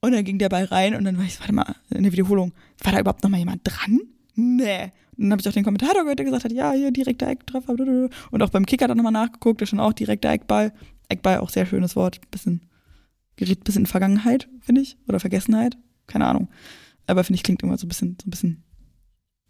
[0.00, 2.54] Und dann ging der Ball rein und dann war ich, warte mal, in der Wiederholung,
[2.82, 4.00] war da überhaupt noch mal jemand dran?
[4.36, 4.84] Nee.
[5.18, 7.74] Und dann habe ich auch den Kommentator gehört, der gesagt hat, ja, hier direkter Ecktreffer.
[7.74, 10.72] Und auch beim Kicker dann nochmal nachgeguckt, der schon auch direkter Eckball.
[11.10, 12.69] Eckball, auch sehr schönes Wort, bisschen
[13.40, 15.76] gerät bisschen in Vergangenheit, finde ich, oder Vergessenheit,
[16.06, 16.48] keine Ahnung.
[17.06, 18.62] Aber finde ich, klingt immer so ein bisschen, so ein bisschen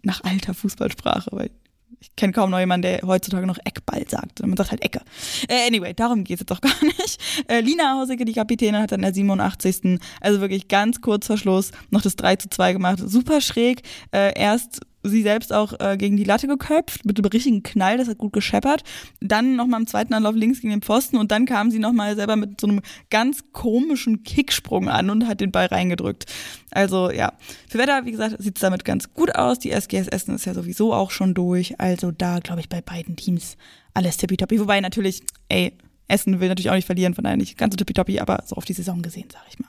[0.02, 1.50] nach alter Fußballsprache, weil
[1.98, 4.40] ich kenne kaum noch jemanden, der heutzutage noch Eckball sagt.
[4.40, 5.02] Man sagt halt Ecke.
[5.48, 7.20] Äh, anyway, darum geht es jetzt auch gar nicht.
[7.46, 10.00] Äh, Lina Hausecke, die Kapitänin, hat dann der 87.
[10.20, 13.00] Also wirklich ganz kurz vor Schluss noch das 3 zu 2 gemacht.
[13.04, 13.82] Super schräg.
[14.12, 18.08] Äh, erst sie selbst auch äh, gegen die Latte geköpft, mit einem richtigen Knall, das
[18.08, 18.82] hat gut gescheppert.
[19.20, 22.36] Dann nochmal im zweiten Anlauf links gegen den Pfosten und dann kam sie nochmal selber
[22.36, 22.80] mit so einem
[23.10, 26.26] ganz komischen Kicksprung an und hat den Ball reingedrückt.
[26.70, 27.32] Also ja,
[27.68, 29.58] für Wetter, wie gesagt, sieht es damit ganz gut aus.
[29.58, 31.80] Die SGS Essen ist ja sowieso auch schon durch.
[31.80, 33.56] Also da glaube ich bei beiden Teams
[33.94, 34.60] alles tippitoppi.
[34.60, 35.72] Wobei natürlich, ey,
[36.08, 38.64] Essen will natürlich auch nicht verlieren, von daher nicht ganz so tippitoppi, aber so auf
[38.64, 39.68] die Saison gesehen, sag ich mal.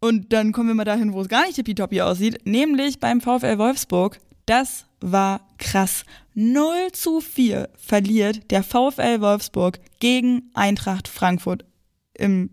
[0.00, 3.58] Und dann kommen wir mal dahin, wo es gar nicht tippitoppi aussieht, nämlich beim VfL
[3.58, 4.20] Wolfsburg.
[4.48, 6.06] Das war krass.
[6.32, 11.66] 0 zu 4 verliert der VfL Wolfsburg gegen Eintracht Frankfurt
[12.14, 12.48] im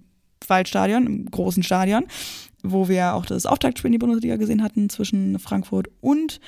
[0.45, 2.05] Waldstadion, im großen Stadion,
[2.63, 6.41] wo wir auch das Auftaktspiel in die Bundesliga gesehen hatten zwischen Frankfurt und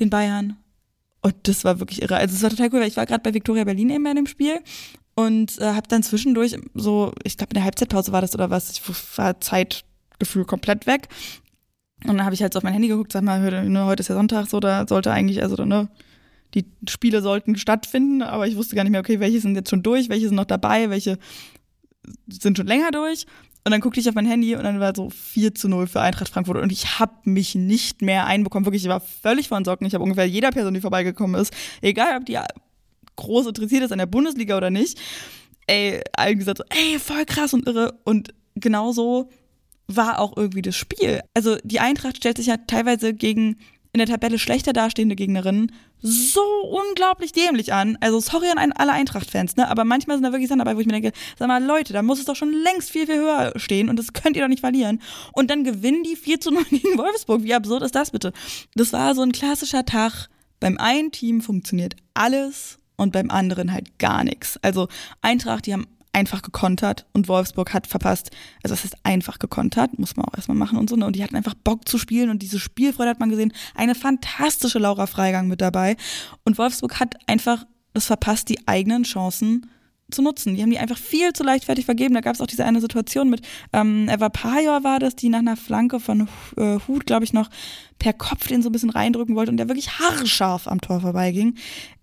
[0.00, 0.56] den Bayern.
[1.20, 2.16] Und das war wirklich irre.
[2.16, 4.26] Also es war total cool, weil ich war gerade bei Victoria Berlin eben bei dem
[4.26, 4.58] Spiel
[5.14, 8.70] und äh, habe dann zwischendurch so, ich glaube in der Halbzeitpause war das oder was,
[8.70, 8.80] ich
[9.18, 11.08] war Zeitgefühl komplett weg
[12.04, 14.08] und dann habe ich halt so auf mein Handy geguckt, sag mal, ne, heute ist
[14.08, 15.88] ja Sonntag, so, da sollte eigentlich, also, ne,
[16.54, 19.82] die Spiele sollten stattfinden, aber ich wusste gar nicht mehr, okay, welche sind jetzt schon
[19.82, 21.18] durch, welche sind noch dabei, welche
[22.28, 23.26] sind schon länger durch.
[23.64, 26.00] Und dann guckte ich auf mein Handy und dann war so 4 zu 0 für
[26.00, 28.64] Eintracht Frankfurt und ich habe mich nicht mehr einbekommen.
[28.64, 29.86] Wirklich, ich war völlig von Socken.
[29.86, 32.38] Ich habe ungefähr jeder Person, die vorbeigekommen ist, egal ob die
[33.16, 34.98] groß interessiert ist an der Bundesliga oder nicht,
[35.66, 37.98] ey, allen gesagt so, ey, voll krass und irre.
[38.04, 39.28] Und genauso
[39.88, 41.20] war auch irgendwie das Spiel.
[41.34, 43.56] Also die Eintracht stellt sich ja teilweise gegen
[43.92, 47.98] in der Tabelle schlechter dastehende Gegnerinnen so unglaublich dämlich an.
[48.00, 49.68] Also sorry an alle Eintracht-Fans, ne?
[49.68, 52.02] Aber manchmal sind da wirklich Sachen dabei, wo ich mir denke, sag mal, Leute, da
[52.02, 54.60] muss es doch schon längst viel, viel höher stehen und das könnt ihr doch nicht
[54.60, 55.00] verlieren.
[55.32, 57.42] Und dann gewinnen die 4 zu 0 gegen Wolfsburg.
[57.42, 58.32] Wie absurd ist das bitte?
[58.74, 60.28] Das war so ein klassischer Tag.
[60.60, 64.58] Beim einen Team funktioniert alles und beim anderen halt gar nichts.
[64.62, 64.88] Also
[65.22, 68.30] Eintracht, die haben einfach gekontert und Wolfsburg hat verpasst.
[68.62, 70.96] Also es ist einfach gekontert, muss man auch erstmal machen und so.
[70.96, 71.06] Ne?
[71.06, 73.52] Und die hatten einfach Bock zu spielen und diese Spielfreude hat man gesehen.
[73.74, 75.96] Eine fantastische Laura Freigang mit dabei.
[76.44, 79.66] Und Wolfsburg hat einfach das verpasst, die eigenen Chancen
[80.10, 80.54] zu nutzen.
[80.54, 82.14] Die haben die einfach viel zu leichtfertig vergeben.
[82.14, 83.42] Da gab es auch diese eine Situation mit
[83.72, 87.50] ähm, Eva Pajor war das, die nach einer Flanke von äh, Hut, glaube ich, noch
[87.98, 91.56] per Kopf den so ein bisschen reindrücken wollte und der wirklich haarscharf am Tor vorbeiging.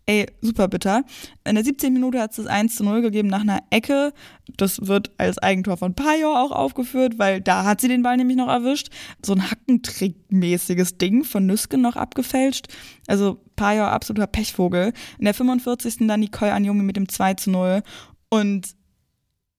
[0.08, 1.03] Ey, super bitter.
[1.45, 1.91] In der 17.
[1.91, 4.14] Minute hat es das 1 zu 0 gegeben nach einer Ecke.
[4.56, 8.38] Das wird als Eigentor von Pajor auch aufgeführt, weil da hat sie den Ball nämlich
[8.38, 8.89] noch erwischt.
[9.26, 12.68] So ein Hackentrick-mäßiges Ding von Nüsken noch abgefälscht.
[13.08, 14.93] Also Pajor absoluter Pechvogel.
[15.18, 16.08] In der 45.
[16.08, 17.82] dann Nicole Anjomi mit dem 2 zu 0.
[18.30, 18.76] Und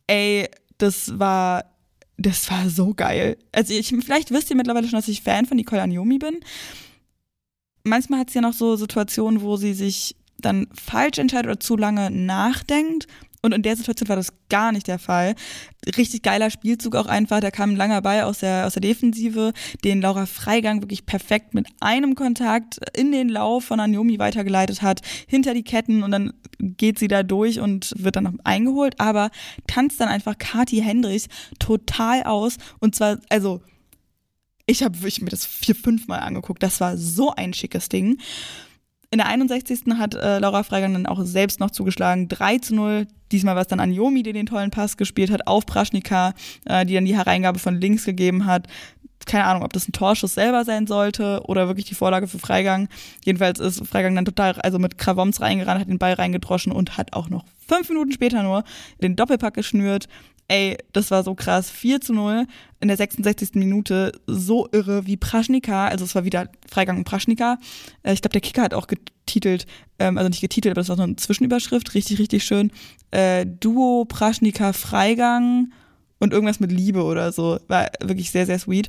[0.07, 1.65] ey, das war
[2.19, 3.37] das war so geil.
[3.53, 6.41] Also ich, vielleicht wisst ihr mittlerweile schon, dass ich Fan von Nicole Anjomi bin.
[7.83, 11.77] Manchmal hat sie ja noch so Situationen, wo sie sich dann falsch entscheidet oder zu
[11.77, 13.07] lange nachdenkt.
[13.43, 15.37] Und in der Situation war das gar nicht der Fall.
[15.97, 17.39] Richtig geiler Spielzug auch einfach.
[17.39, 19.53] Da kam ein langer Ball aus der, aus der Defensive,
[19.85, 25.01] den Laura Freigang wirklich perfekt mit einem Kontakt in den Lauf von Anjomi weitergeleitet hat,
[25.29, 28.99] hinter die Ketten und dann geht sie da durch und wird dann noch eingeholt.
[28.99, 29.31] Aber
[29.69, 31.29] tanzt dann einfach Kati Hendricks
[31.61, 32.57] total aus.
[32.81, 33.63] Und zwar, also,
[34.67, 36.63] ich habe mir das vier, fünf Mal angeguckt.
[36.65, 38.19] Das war so ein schickes Ding.
[39.11, 39.83] In der 61.
[39.99, 42.29] hat äh, Laura Freigang dann auch selbst noch zugeschlagen.
[42.29, 43.07] 3 zu 0.
[43.31, 46.35] Diesmal war es dann Anjomi, der den tollen Pass gespielt hat, auf Praschnika,
[46.65, 48.67] äh, die dann die Hereingabe von links gegeben hat.
[49.25, 52.89] Keine Ahnung, ob das ein Torschuss selber sein sollte oder wirklich die Vorlage für Freigang.
[53.25, 57.13] Jedenfalls ist Freigang dann total, also mit Kravoms reingerannt, hat den Ball reingedroschen und hat
[57.13, 58.65] auch noch fünf Minuten später nur
[59.03, 60.09] den Doppelpack geschnürt.
[60.49, 61.71] Ey, das war so krass.
[61.71, 62.47] 4 zu 0
[62.81, 63.55] in der 66.
[63.55, 64.13] Minute.
[64.27, 65.89] So irre wie Praschnika.
[65.89, 67.59] Also es war wieder Freigang und Praschnika.
[68.03, 69.67] Äh, ich glaube, der Kicker hat auch getitelt,
[69.99, 71.95] ähm, also nicht getitelt, aber das war so eine Zwischenüberschrift.
[71.95, 72.71] Richtig, richtig schön.
[73.11, 75.73] Äh, Duo Praschnika Freigang
[76.21, 77.59] und irgendwas mit Liebe oder so.
[77.67, 78.89] War wirklich sehr, sehr sweet.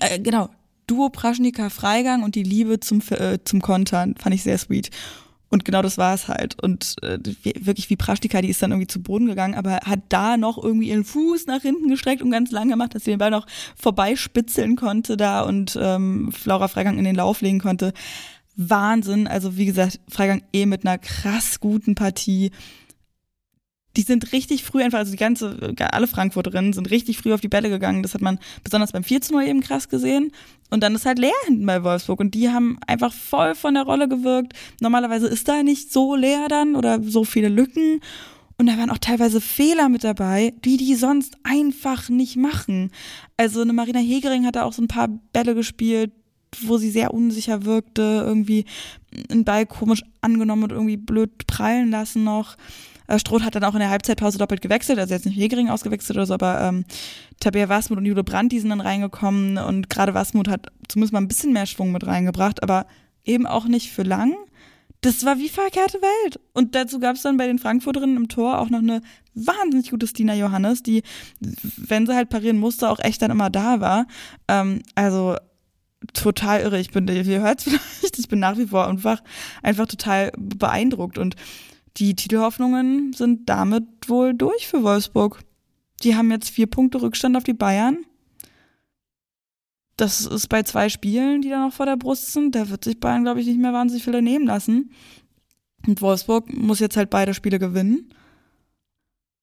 [0.00, 0.50] Äh, genau.
[0.86, 4.16] Duo Praschnika Freigang und die Liebe zum, äh, zum Kontern.
[4.16, 4.90] Fand ich sehr sweet.
[5.52, 6.60] Und genau das war es halt.
[6.62, 7.18] Und äh,
[7.60, 10.88] wirklich wie Praschtika, die ist dann irgendwie zu Boden gegangen, aber hat da noch irgendwie
[10.88, 13.46] ihren Fuß nach hinten gestreckt und ganz lang gemacht, dass sie den Ball noch
[13.76, 17.92] vorbeispitzeln konnte da und ähm, Laura Freigang in den Lauf legen konnte.
[18.56, 19.26] Wahnsinn.
[19.26, 22.50] Also wie gesagt, Freigang eh mit einer krass guten Partie
[23.96, 27.48] die sind richtig früh einfach, also die ganze, alle Frankfurterinnen sind richtig früh auf die
[27.48, 28.02] Bälle gegangen.
[28.02, 30.32] Das hat man besonders beim 4 zu 0 eben krass gesehen.
[30.70, 32.20] Und dann ist halt leer hinten bei Wolfsburg.
[32.20, 34.54] Und die haben einfach voll von der Rolle gewirkt.
[34.80, 38.00] Normalerweise ist da nicht so leer dann oder so viele Lücken.
[38.56, 42.90] Und da waren auch teilweise Fehler mit dabei, die die sonst einfach nicht machen.
[43.36, 46.12] Also eine Marina Hegering hat da auch so ein paar Bälle gespielt,
[46.62, 48.64] wo sie sehr unsicher wirkte, irgendwie
[49.30, 52.56] einen Ball komisch angenommen und irgendwie blöd prallen lassen noch.
[53.12, 56.16] Äh, Stroth hat dann auch in der Halbzeitpause doppelt gewechselt, also jetzt nicht Hegering ausgewechselt
[56.16, 56.84] oder so, aber ähm,
[57.40, 61.20] Tabea Wasmut und Jule Brandt, die sind dann reingekommen und gerade Wasmut hat zumindest mal
[61.20, 62.86] ein bisschen mehr Schwung mit reingebracht, aber
[63.24, 64.34] eben auch nicht für lang.
[65.02, 66.38] Das war wie verkehrte Welt.
[66.54, 69.02] Und dazu gab es dann bei den Frankfurterinnen im Tor auch noch eine
[69.34, 71.02] wahnsinnig gute Stina Johannes, die,
[71.40, 74.06] wenn sie halt parieren musste, auch echt dann immer da war.
[74.46, 75.36] Ähm, also
[76.14, 76.78] total irre.
[76.78, 77.64] Ich bin, ihr hört es
[77.98, 79.22] vielleicht, ich bin nach wie vor einfach,
[79.62, 81.18] einfach total beeindruckt.
[81.18, 81.34] Und
[81.96, 85.40] die Titelhoffnungen sind damit wohl durch für Wolfsburg.
[86.02, 87.98] Die haben jetzt vier Punkte Rückstand auf die Bayern.
[89.96, 92.54] Das ist bei zwei Spielen, die da noch vor der Brust sind.
[92.54, 94.90] Da wird sich Bayern, glaube ich, nicht mehr wahnsinnig viele nehmen lassen.
[95.86, 98.08] Und Wolfsburg muss jetzt halt beide Spiele gewinnen.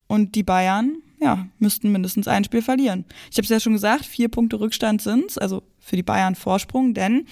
[0.08, 3.06] Und die Bayern, ja, müssten mindestens ein Spiel verlieren.
[3.30, 6.94] Ich habe es ja schon gesagt, vier Punkte Rückstand sind's, also für die Bayern Vorsprung,
[6.94, 7.28] denn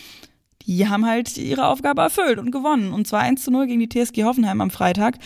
[0.68, 2.94] die haben halt ihre Aufgabe erfüllt und gewonnen.
[2.94, 5.18] Und zwar 1 zu 0 gegen die TSG Hoffenheim am Freitag.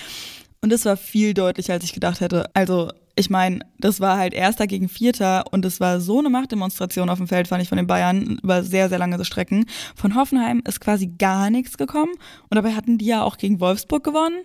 [0.61, 2.49] Und das war viel deutlicher, als ich gedacht hätte.
[2.53, 7.09] Also, ich meine, das war halt Erster gegen Vierter und es war so eine Machtdemonstration
[7.09, 9.65] auf dem Feld, fand ich von den Bayern, über sehr, sehr lange Strecken.
[9.95, 12.13] Von Hoffenheim ist quasi gar nichts gekommen
[12.49, 14.43] und dabei hatten die ja auch gegen Wolfsburg gewonnen.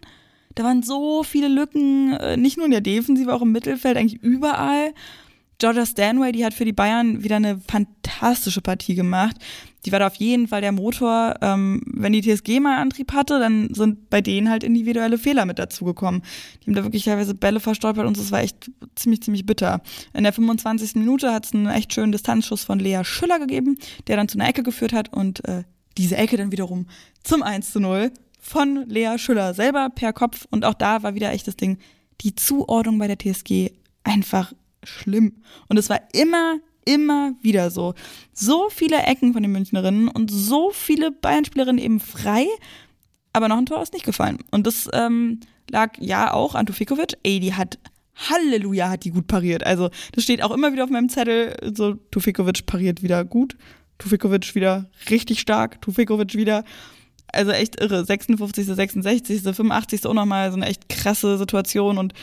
[0.55, 4.23] Da waren so viele Lücken, äh, nicht nur in der Defensive, auch im Mittelfeld, eigentlich
[4.23, 4.95] überall.
[5.59, 9.37] Georgia Stanway, die hat für die Bayern wieder eine fantastische Partie gemacht.
[9.87, 11.37] Die war da auf jeden Fall der Motor.
[11.41, 15.59] Ähm, wenn die TSG mal Antrieb hatte, dann sind bei denen halt individuelle Fehler mit
[15.59, 16.23] dazugekommen.
[16.63, 19.81] Die haben da wirklich teilweise Bälle verstolpert und es war echt ziemlich, ziemlich bitter.
[20.13, 20.97] In der 25.
[20.97, 23.79] Minute hat es einen echt schönen Distanzschuss von Lea Schüller gegeben,
[24.09, 25.63] der dann zu einer Ecke geführt hat und äh,
[25.97, 26.87] diese Ecke dann wiederum
[27.23, 28.11] zum 1 zu 0
[28.41, 30.47] von Lea Schüller selber per Kopf.
[30.51, 31.79] Und auch da war wieder echt das Ding,
[32.21, 33.71] die Zuordnung bei der TSG
[34.05, 35.43] einfach schlimm.
[35.69, 37.95] Und es war immer, immer wieder so.
[38.33, 42.47] So viele Ecken von den Münchnerinnen und so viele Bayern-Spielerinnen eben frei,
[43.35, 44.39] aber noch ein Tor ist nicht gefallen.
[44.51, 47.19] Und das ähm, lag ja auch an Tufikovic.
[47.23, 47.79] Ey, die hat
[48.15, 49.65] Halleluja, hat die gut pariert.
[49.67, 51.55] Also, das steht auch immer wieder auf meinem Zettel.
[51.75, 53.57] So, Tufikovic pariert wieder gut.
[53.99, 55.83] Tufikovic wieder richtig stark.
[55.83, 56.65] Tufikovic wieder
[57.33, 58.05] Also echt irre.
[58.05, 60.07] 56., 66., 85.
[60.07, 62.15] auch nochmal so eine echt krasse Situation und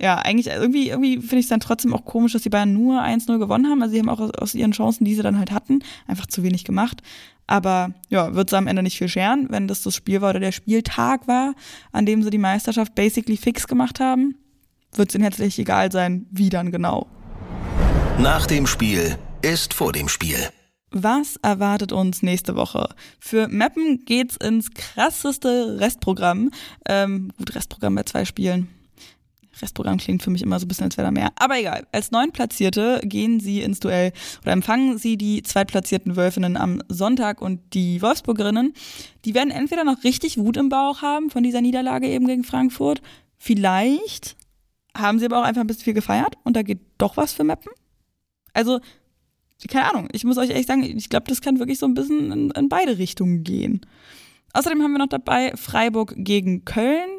[0.00, 3.02] ja, eigentlich irgendwie, irgendwie finde ich es dann trotzdem auch komisch, dass die Bayern nur
[3.02, 3.82] 1-0 gewonnen haben.
[3.82, 6.64] Also sie haben auch aus ihren Chancen, die sie dann halt hatten, einfach zu wenig
[6.64, 7.02] gemacht.
[7.48, 10.40] Aber ja, wird es am Ende nicht viel scheren, wenn das das Spiel war oder
[10.40, 11.54] der Spieltag war,
[11.90, 14.36] an dem sie die Meisterschaft basically fix gemacht haben.
[14.94, 17.08] Wird es ihnen herzlich egal sein, wie dann genau.
[18.18, 20.38] Nach dem Spiel ist vor dem Spiel.
[20.90, 22.88] Was erwartet uns nächste Woche?
[23.18, 26.50] Für Mappen geht's ins krasseste Restprogramm.
[26.86, 28.68] Ähm, gut, Restprogramm bei zwei Spielen
[29.62, 31.30] Restprogramm klingt für mich immer so ein bisschen, als wäre da mehr.
[31.36, 31.86] Aber egal.
[31.92, 37.60] Als Neuntplatzierte gehen sie ins Duell oder empfangen sie die zweitplatzierten Wölfinnen am Sonntag und
[37.74, 38.74] die Wolfsburgerinnen.
[39.24, 43.00] Die werden entweder noch richtig Wut im Bauch haben von dieser Niederlage eben gegen Frankfurt.
[43.36, 44.36] Vielleicht
[44.96, 47.44] haben sie aber auch einfach ein bisschen viel gefeiert und da geht doch was für
[47.44, 47.72] Mappen.
[48.52, 48.80] Also,
[49.68, 50.08] keine Ahnung.
[50.12, 52.68] Ich muss euch ehrlich sagen, ich glaube, das kann wirklich so ein bisschen in, in
[52.68, 53.80] beide Richtungen gehen.
[54.52, 57.17] Außerdem haben wir noch dabei Freiburg gegen Köln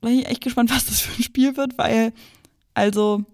[0.00, 2.12] bin ich echt gespannt, was das für ein Spiel wird, weil,
[2.74, 3.24] also,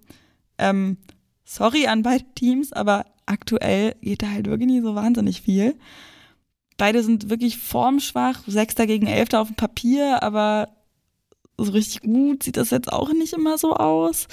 [0.58, 0.96] ähm,
[1.44, 5.76] sorry an beide Teams, aber aktuell geht da halt wirklich nicht so wahnsinnig viel.
[6.76, 10.68] Beide sind wirklich formschwach, Sechster gegen Elfter auf dem Papier, aber
[11.56, 14.28] so richtig gut sieht das jetzt auch nicht immer so aus.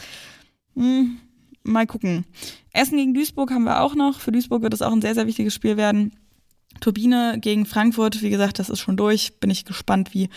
[0.76, 1.20] Hm,
[1.64, 2.26] mal gucken.
[2.74, 4.20] Essen gegen Duisburg haben wir auch noch.
[4.20, 6.14] Für Duisburg wird es auch ein sehr, sehr wichtiges Spiel werden.
[6.82, 9.40] Turbine gegen Frankfurt, wie gesagt, das ist schon durch.
[9.40, 10.30] Bin ich gespannt, wie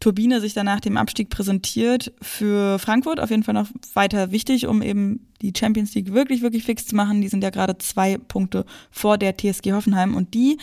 [0.00, 2.12] Turbine sich danach dem Abstieg präsentiert.
[2.20, 6.64] Für Frankfurt auf jeden Fall noch weiter wichtig, um eben die Champions League wirklich, wirklich
[6.64, 7.20] fix zu machen.
[7.20, 10.58] Die sind ja gerade zwei Punkte vor der TSG Hoffenheim und die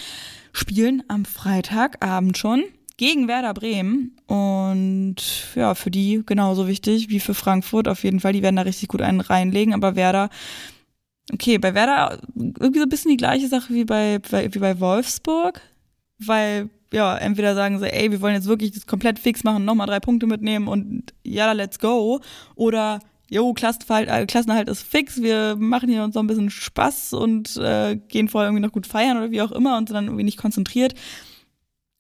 [0.54, 2.64] spielen am Freitagabend schon
[2.98, 4.18] gegen Werder Bremen.
[4.26, 5.18] Und
[5.56, 8.34] ja, für die genauso wichtig wie für Frankfurt auf jeden Fall.
[8.34, 10.30] Die werden da richtig gut einen reinlegen, aber Werder
[11.34, 15.62] Okay, bei Werder irgendwie so ein bisschen die gleiche Sache wie bei, wie bei Wolfsburg,
[16.20, 19.88] weil ja, entweder sagen sie, ey, wir wollen jetzt wirklich das komplett fix machen, nochmal
[19.88, 22.22] drei Punkte mitnehmen und ja, let's go.
[22.56, 27.14] Oder, jo, Klassenhalt, äh, Klassenhalt ist fix, wir machen hier uns noch ein bisschen Spaß
[27.14, 30.06] und äh, gehen vorher irgendwie noch gut feiern oder wie auch immer und sind dann
[30.06, 30.94] irgendwie nicht konzentriert.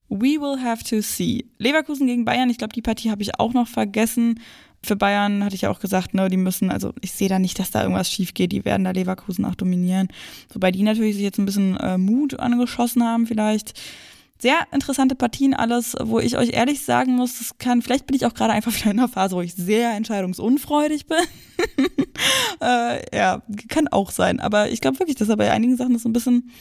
[0.10, 1.46] We will have to see.
[1.58, 4.40] Leverkusen gegen Bayern, ich glaube, die Partie habe ich auch noch vergessen.
[4.82, 7.60] Für Bayern hatte ich ja auch gesagt, ne, die müssen, also ich sehe da nicht,
[7.60, 8.54] dass da irgendwas schief geht.
[8.54, 10.08] Die werden da Leverkusen auch dominieren.
[10.54, 13.74] Wobei die natürlich sich jetzt ein bisschen äh, Mut angeschossen haben, vielleicht.
[14.40, 18.26] Sehr interessante Partien alles, wo ich euch ehrlich sagen muss, das kann, vielleicht bin ich
[18.26, 21.18] auch gerade einfach wieder in einer Phase, wo ich sehr entscheidungsunfreudig bin.
[22.62, 24.40] äh, ja, kann auch sein.
[24.40, 26.52] Aber ich glaube wirklich, dass er bei einigen Sachen so ein bisschen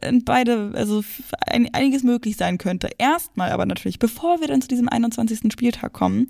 [0.00, 1.02] in beide, also
[1.46, 2.88] ein, einiges möglich sein könnte.
[2.98, 5.52] Erstmal aber natürlich, bevor wir dann zu diesem 21.
[5.52, 6.28] Spieltag kommen,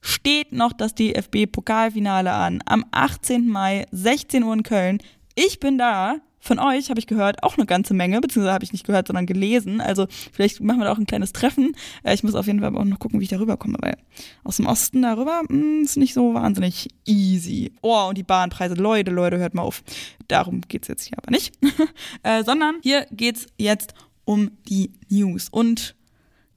[0.00, 2.60] steht noch das DFB-Pokalfinale an.
[2.66, 3.48] Am 18.
[3.48, 4.98] Mai, 16 Uhr in Köln.
[5.34, 6.16] Ich bin da.
[6.44, 9.24] Von euch habe ich gehört auch eine ganze Menge, beziehungsweise habe ich nicht gehört, sondern
[9.24, 9.80] gelesen.
[9.80, 11.74] Also vielleicht machen wir da auch ein kleines Treffen.
[12.02, 13.96] Äh, ich muss auf jeden Fall auch noch gucken, wie ich darüber komme, weil
[14.42, 17.72] aus dem Osten darüber mh, hm, ist nicht so wahnsinnig easy.
[17.80, 19.82] Oh, und die Bahnpreise, Leute, Leute, hört mal auf.
[20.28, 21.54] Darum geht's jetzt hier aber nicht.
[22.22, 23.94] äh, sondern hier geht's jetzt
[24.26, 25.48] um die News.
[25.48, 25.96] Und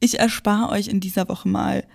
[0.01, 1.85] ich erspare euch in dieser Woche mal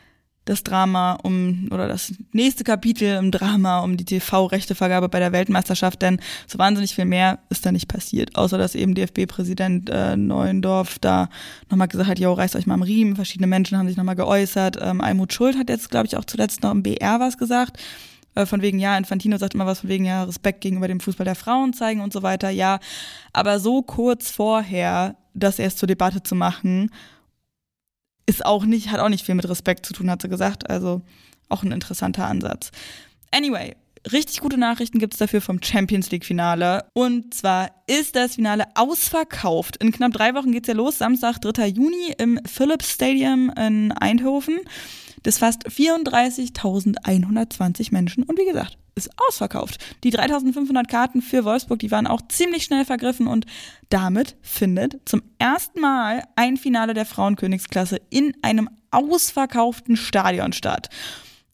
[0.45, 6.03] das Drama um oder das nächste Kapitel im Drama um die TV-Rechtevergabe bei der Weltmeisterschaft,
[6.03, 6.19] denn
[6.49, 11.29] so wahnsinnig viel mehr ist da nicht passiert, außer dass eben DFB-Präsident äh, Neuendorf da
[11.71, 14.79] nochmal gesagt hat, jo, reißt euch mal am Riemen, verschiedene Menschen haben sich nochmal geäußert,
[14.81, 17.79] ähm, Almut Schuld hat jetzt, glaube ich, auch zuletzt noch im BR was gesagt,
[18.35, 21.25] äh, von wegen, ja, Infantino sagt immer was von wegen, ja, Respekt gegenüber dem Fußball
[21.25, 22.81] der Frauen zeigen und so weiter, ja,
[23.33, 26.91] aber so kurz vorher das erst zur Debatte zu machen
[28.27, 30.69] ist auch nicht, hat auch nicht viel mit Respekt zu tun, hat sie gesagt.
[30.71, 31.03] Also
[31.49, 32.71] auch ein interessanter Ansatz.
[33.31, 33.75] Anyway,
[34.11, 36.85] richtig gute Nachrichten gibt es dafür vom Champions League-Finale.
[36.95, 39.77] Und zwar ist das Finale ausverkauft.
[39.77, 41.69] In knapp drei Wochen geht's ja los, Samstag, 3.
[41.69, 44.61] Juni im Philips Stadium in Eindhoven.
[45.23, 48.25] Das fast 34.120 Menschen.
[48.25, 49.79] Und wie gesagt, ist ausverkauft.
[50.05, 53.47] Die 3500 Karten für Wolfsburg, die waren auch ziemlich schnell vergriffen und
[53.89, 60.91] damit findet zum ersten Mal ein Finale der Frauenkönigsklasse in einem ausverkauften Stadion statt.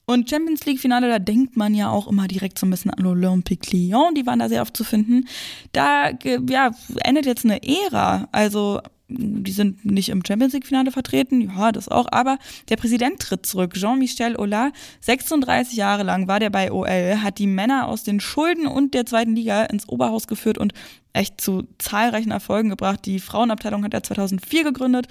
[0.05, 3.05] Und Champions League Finale, da denkt man ja auch immer direkt so ein bisschen an
[3.05, 5.29] Olympique Lyon, die waren da sehr oft zu finden.
[5.73, 6.11] Da
[6.49, 6.71] ja,
[7.05, 8.27] endet jetzt eine Ära.
[8.33, 12.39] Also die sind nicht im Champions League Finale vertreten, ja, das auch, aber
[12.69, 13.75] der Präsident tritt zurück.
[13.75, 18.67] Jean-Michel Aulas, 36 Jahre lang war der bei OL, hat die Männer aus den Schulden
[18.67, 20.75] und der zweiten Liga ins Oberhaus geführt und
[21.15, 23.01] echt zu zahlreichen Erfolgen gebracht.
[23.07, 25.07] Die Frauenabteilung hat er 2004 gegründet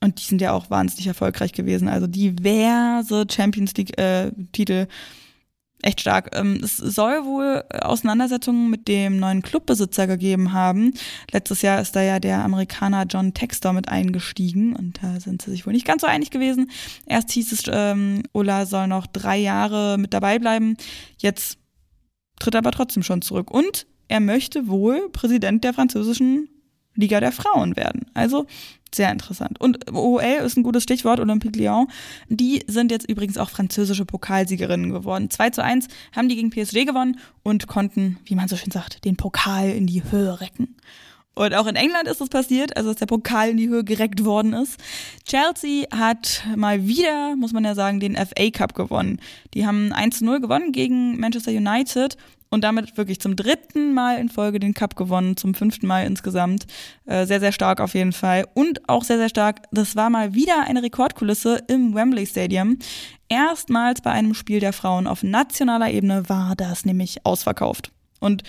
[0.00, 1.88] und die sind ja auch wahnsinnig erfolgreich gewesen.
[1.88, 4.32] Also diverse Champions League äh,
[5.84, 6.30] echt stark.
[6.34, 10.94] Ähm, es soll wohl Auseinandersetzungen mit dem neuen Clubbesitzer gegeben haben.
[11.30, 15.50] Letztes Jahr ist da ja der Amerikaner John Textor mit eingestiegen und da sind sie
[15.50, 16.70] sich wohl nicht ganz so einig gewesen.
[17.06, 20.76] Erst hieß es, ähm, Ulla soll noch drei Jahre mit dabei bleiben.
[21.18, 21.58] Jetzt
[22.38, 23.50] tritt er aber trotzdem schon zurück.
[23.50, 26.48] Und er möchte wohl Präsident der französischen
[26.94, 28.06] Liga der Frauen werden.
[28.14, 28.46] Also
[28.94, 29.60] sehr interessant.
[29.60, 31.88] Und OL ist ein gutes Stichwort, Olympique Lyon.
[32.28, 35.30] Die sind jetzt übrigens auch französische Pokalsiegerinnen geworden.
[35.30, 39.04] 2 zu 1 haben die gegen PSG gewonnen und konnten, wie man so schön sagt,
[39.04, 40.76] den Pokal in die Höhe recken.
[41.34, 44.24] Und auch in England ist es passiert, also dass der Pokal in die Höhe gereckt
[44.24, 44.78] worden ist.
[45.24, 49.20] Chelsea hat mal wieder, muss man ja sagen, den FA Cup gewonnen.
[49.52, 52.16] Die haben 1 zu 0 gewonnen gegen Manchester United
[52.54, 56.66] und damit wirklich zum dritten Mal in Folge den Cup gewonnen, zum fünften Mal insgesamt.
[57.04, 58.46] Äh, sehr, sehr stark auf jeden Fall.
[58.54, 62.78] Und auch sehr, sehr stark, das war mal wieder eine Rekordkulisse im Wembley Stadium.
[63.28, 67.90] Erstmals bei einem Spiel der Frauen auf nationaler Ebene war das nämlich ausverkauft.
[68.20, 68.44] Und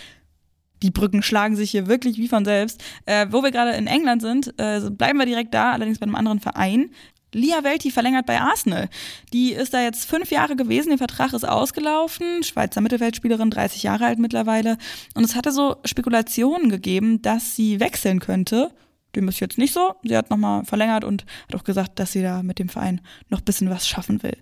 [0.83, 2.83] die Brücken schlagen sich hier wirklich wie von selbst.
[3.05, 6.15] Äh, wo wir gerade in England sind, äh, bleiben wir direkt da, allerdings bei einem
[6.15, 6.91] anderen Verein.
[7.35, 8.89] Lia Welti verlängert bei Arsenal.
[9.33, 14.05] Die ist da jetzt fünf Jahre gewesen, der Vertrag ist ausgelaufen, Schweizer Mittelfeldspielerin, 30 Jahre
[14.05, 14.77] alt mittlerweile.
[15.15, 18.71] Und es hatte so Spekulationen gegeben, dass sie wechseln könnte.
[19.15, 19.95] Dem ist jetzt nicht so.
[20.03, 23.41] Sie hat nochmal verlängert und hat auch gesagt, dass sie da mit dem Verein noch
[23.41, 24.37] bisschen was schaffen will.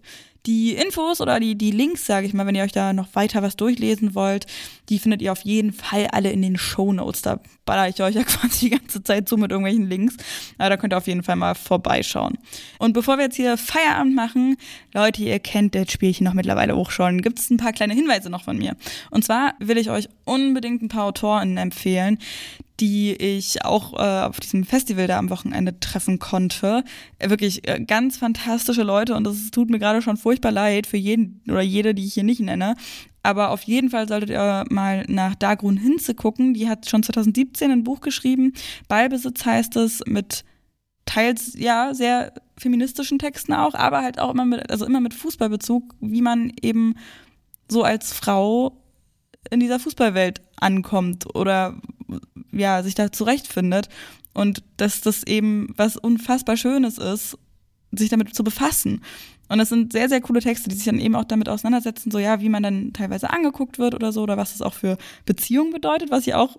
[0.45, 3.41] Die Infos oder die, die Links, sage ich mal, wenn ihr euch da noch weiter
[3.41, 4.45] was durchlesen wollt,
[4.89, 7.21] die findet ihr auf jeden Fall alle in den Show Notes.
[7.21, 10.17] Da baller ich euch ja quasi die ganze Zeit zu mit irgendwelchen Links.
[10.57, 12.37] Aber da könnt ihr auf jeden Fall mal vorbeischauen.
[12.77, 14.57] Und bevor wir jetzt hier Feierabend machen,
[14.93, 18.29] Leute, ihr kennt das Spielchen noch mittlerweile auch schon, gibt es ein paar kleine Hinweise
[18.29, 18.75] noch von mir.
[19.11, 22.17] Und zwar will ich euch unbedingt ein paar AutorInnen empfehlen,
[22.79, 26.83] die ich auch äh, auf diesem Festival da am Wochenende treffen konnte.
[27.19, 31.41] Wirklich äh, ganz fantastische Leute und es tut mir gerade schon furchtbar leid für jeden
[31.47, 32.75] oder jede, die ich hier nicht nenne.
[33.21, 36.53] Aber auf jeden Fall solltet ihr mal nach Dagrun Hinze gucken.
[36.53, 38.53] Die hat schon 2017 ein Buch geschrieben.
[38.87, 40.43] Ballbesitz heißt es mit
[41.05, 45.95] teils ja sehr feministischen Texten auch, aber halt auch immer mit also immer mit Fußballbezug,
[45.99, 46.95] wie man eben
[47.69, 48.77] so als Frau
[49.49, 51.75] in dieser Fußballwelt ankommt oder
[52.51, 53.89] ja, sich da zurechtfindet.
[54.33, 57.37] Und dass das eben was unfassbar Schönes ist,
[57.91, 59.01] sich damit zu befassen.
[59.53, 62.17] Und das sind sehr, sehr coole Texte, die sich dann eben auch damit auseinandersetzen, so
[62.17, 64.97] ja, wie man dann teilweise angeguckt wird oder so, oder was das auch für
[65.27, 66.57] Beziehungen bedeutet, was ich auch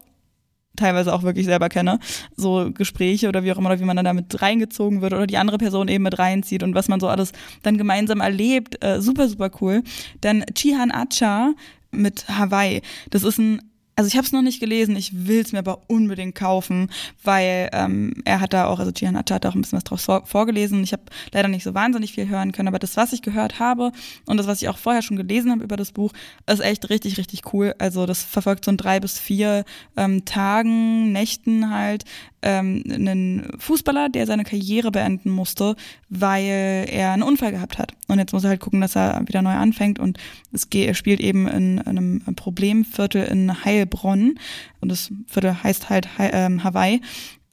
[0.76, 1.98] teilweise auch wirklich selber kenne.
[2.36, 5.38] So Gespräche oder wie auch immer, oder wie man dann damit reingezogen wird oder die
[5.38, 7.32] andere Person eben mit reinzieht und was man so alles
[7.64, 8.80] dann gemeinsam erlebt.
[8.84, 9.82] Äh, super, super cool.
[10.20, 11.52] Dann Chihan Acha
[11.90, 12.80] mit Hawaii.
[13.10, 13.60] Das ist ein
[13.96, 16.90] also ich habe es noch nicht gelesen, ich will es mir aber unbedingt kaufen,
[17.22, 20.26] weil ähm, er hat da auch, also Gian hat auch ein bisschen was drauf vor,
[20.26, 20.82] vorgelesen.
[20.82, 23.92] Ich habe leider nicht so wahnsinnig viel hören können, aber das, was ich gehört habe
[24.26, 26.12] und das, was ich auch vorher schon gelesen habe über das Buch,
[26.46, 27.74] ist echt richtig, richtig cool.
[27.78, 29.64] Also das verfolgt so in drei bis vier
[29.96, 32.04] ähm, Tagen, Nächten halt
[32.44, 35.74] ähm, einen Fußballer, der seine Karriere beenden musste,
[36.08, 37.94] weil er einen Unfall gehabt hat.
[38.06, 39.98] Und jetzt muss er halt gucken, dass er wieder neu anfängt.
[39.98, 40.18] Und
[40.52, 44.38] es geht, spielt eben in, in einem Problemviertel in Heilbronn.
[44.80, 47.00] Und das Viertel heißt halt ähm, Hawaii.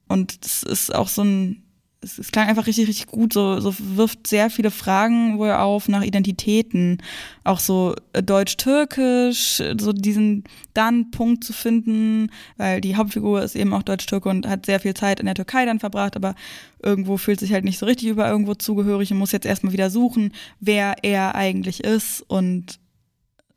[0.08, 1.61] Und das ist auch so ein
[2.02, 3.34] es, es klang einfach richtig, richtig gut.
[3.34, 7.02] So, so wirft sehr viele Fragen wohl auf nach Identitäten.
[7.44, 10.44] Auch so äh, deutsch-türkisch, so diesen
[10.74, 14.94] dann Punkt zu finden, weil die Hauptfigur ist eben auch deutsch-türke und hat sehr viel
[14.94, 16.36] Zeit in der Türkei dann verbracht, aber
[16.82, 19.90] irgendwo fühlt sich halt nicht so richtig über irgendwo zugehörig und muss jetzt erstmal wieder
[19.90, 22.22] suchen, wer er eigentlich ist.
[22.28, 22.80] Und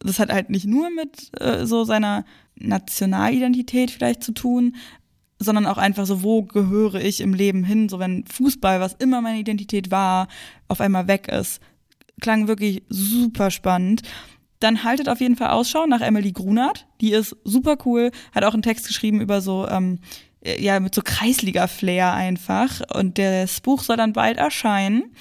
[0.01, 2.24] das hat halt nicht nur mit äh, so seiner
[2.57, 4.76] Nationalidentität vielleicht zu tun,
[5.45, 7.88] sondern auch einfach so, wo gehöre ich im Leben hin?
[7.88, 10.28] So, wenn Fußball, was immer meine Identität war,
[10.68, 11.61] auf einmal weg ist.
[12.20, 14.03] Klang wirklich super spannend.
[14.61, 16.86] Dann haltet auf jeden Fall Ausschau nach Emily Grunert.
[17.01, 19.99] Die ist super cool, hat auch einen Text geschrieben über so, ähm,
[20.45, 22.80] ja, mit so Kreisliga-Flair einfach.
[22.95, 25.14] Und das Buch soll dann bald erscheinen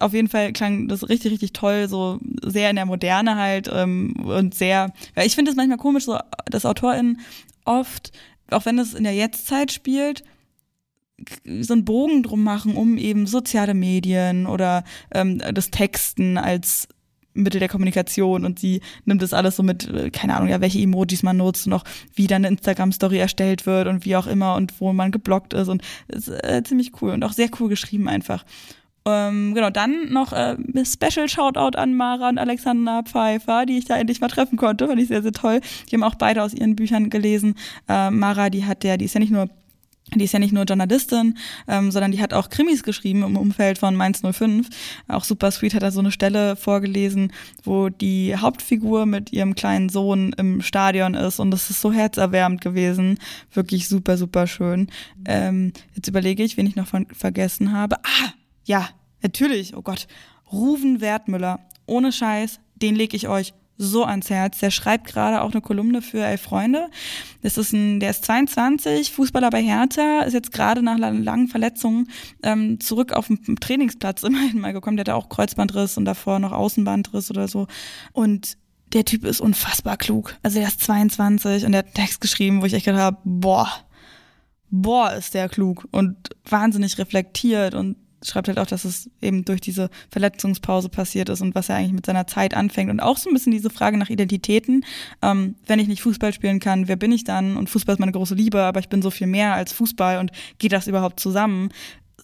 [0.00, 4.14] auf jeden Fall klang das richtig, richtig toll, so sehr in der Moderne halt ähm,
[4.24, 7.20] und sehr, weil ich finde es manchmal komisch, so, dass AutorInnen
[7.64, 8.12] oft
[8.50, 10.24] auch wenn es in der Jetztzeit spielt,
[11.44, 16.88] so einen Bogen drum machen, um eben soziale Medien oder ähm, das Texten als
[17.34, 20.80] Mittel der Kommunikation und sie nimmt das alles so mit, äh, keine Ahnung, ja, welche
[20.80, 21.84] Emojis man nutzt und auch
[22.14, 25.68] wie dann eine Instagram-Story erstellt wird und wie auch immer und wo man geblockt ist
[25.68, 28.44] und ist äh, ziemlich cool und auch sehr cool geschrieben einfach.
[29.06, 33.98] Ähm, genau, dann noch äh, Special Shoutout an Mara und Alexander Pfeiffer, die ich da
[33.98, 34.88] endlich mal treffen konnte.
[34.88, 35.60] Fand ich sehr, sehr toll.
[35.90, 37.54] Die haben auch beide aus ihren Büchern gelesen.
[37.88, 39.48] Äh, Mara, die hat ja, die ist ja nicht nur
[40.14, 43.78] die ist ja nicht nur Journalistin, ähm, sondern die hat auch Krimis geschrieben im Umfeld
[43.78, 44.68] von Mainz 05.
[45.08, 47.32] Auch Super Sweet hat da so eine Stelle vorgelesen,
[47.64, 52.60] wo die Hauptfigur mit ihrem kleinen Sohn im Stadion ist und das ist so herzerwärmend
[52.60, 53.18] gewesen.
[53.52, 54.88] Wirklich super, super schön.
[55.24, 57.96] Ähm, jetzt überlege ich, wen ich noch von, vergessen habe.
[58.04, 58.32] Ah,
[58.64, 58.88] ja,
[59.22, 60.06] natürlich, oh Gott.
[60.52, 61.60] Ruven Wertmüller.
[61.86, 64.58] Ohne Scheiß, den lege ich euch so ans Herz.
[64.60, 66.88] Der schreibt gerade auch eine Kolumne für Elf Freunde.
[67.42, 72.08] Das ist ein, der ist 22, Fußballer bei Hertha, ist jetzt gerade nach langen Verletzungen
[72.42, 74.96] ähm, zurück auf den Trainingsplatz immerhin mal gekommen.
[74.96, 77.66] Der hat auch Kreuzbandriss und davor noch Außenbandriss oder so.
[78.12, 78.56] Und
[78.92, 80.36] der Typ ist unfassbar klug.
[80.42, 83.68] Also der ist 22 und der hat Text geschrieben, wo ich echt gedacht habe, boah,
[84.70, 86.16] boah, ist der klug und
[86.48, 87.96] wahnsinnig reflektiert und
[88.28, 91.92] schreibt halt auch, dass es eben durch diese Verletzungspause passiert ist und was er eigentlich
[91.92, 92.90] mit seiner Zeit anfängt.
[92.90, 94.84] Und auch so ein bisschen diese Frage nach Identitäten.
[95.22, 97.56] Ähm, wenn ich nicht Fußball spielen kann, wer bin ich dann?
[97.56, 100.30] Und Fußball ist meine große Liebe, aber ich bin so viel mehr als Fußball und
[100.58, 101.70] geht das überhaupt zusammen?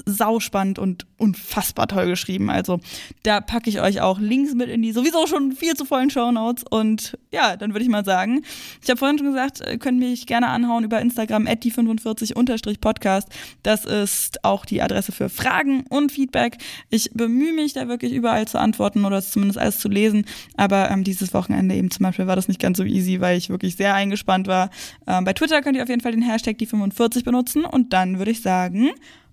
[0.07, 2.51] Sauspannend und unfassbar toll geschrieben.
[2.51, 2.81] Also
[3.23, 6.65] da packe ich euch auch Links mit in die sowieso schon viel zu vollen Shownotes.
[6.69, 8.43] Und ja, dann würde ich mal sagen,
[8.83, 13.27] ich habe vorhin schon gesagt, ihr könnt mich gerne anhauen über Instagram die45-podcast.
[13.63, 16.57] Das ist auch die Adresse für Fragen und Feedback.
[16.89, 20.25] Ich bemühe mich da wirklich überall zu antworten oder zumindest alles zu lesen.
[20.57, 23.51] Aber ähm, dieses Wochenende eben zum Beispiel war das nicht ganz so easy, weil ich
[23.51, 24.71] wirklich sehr eingespannt war.
[25.07, 27.65] Ähm, bei Twitter könnt ihr auf jeden Fall den Hashtag die45 benutzen.
[27.65, 28.91] Und dann würde ich sagen,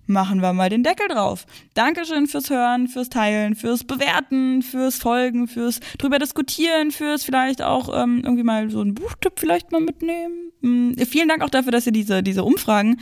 [0.08, 1.46] machen wir mal den Deckel drauf.
[1.74, 7.88] Dankeschön fürs Hören, fürs Teilen, fürs Bewerten, fürs Folgen, fürs drüber diskutieren, fürs vielleicht auch
[7.94, 10.52] ähm, irgendwie mal so einen Buchtipp vielleicht mal mitnehmen.
[10.62, 10.96] Mhm.
[11.06, 13.00] Vielen Dank auch dafür, dass ihr diese, diese Umfragen,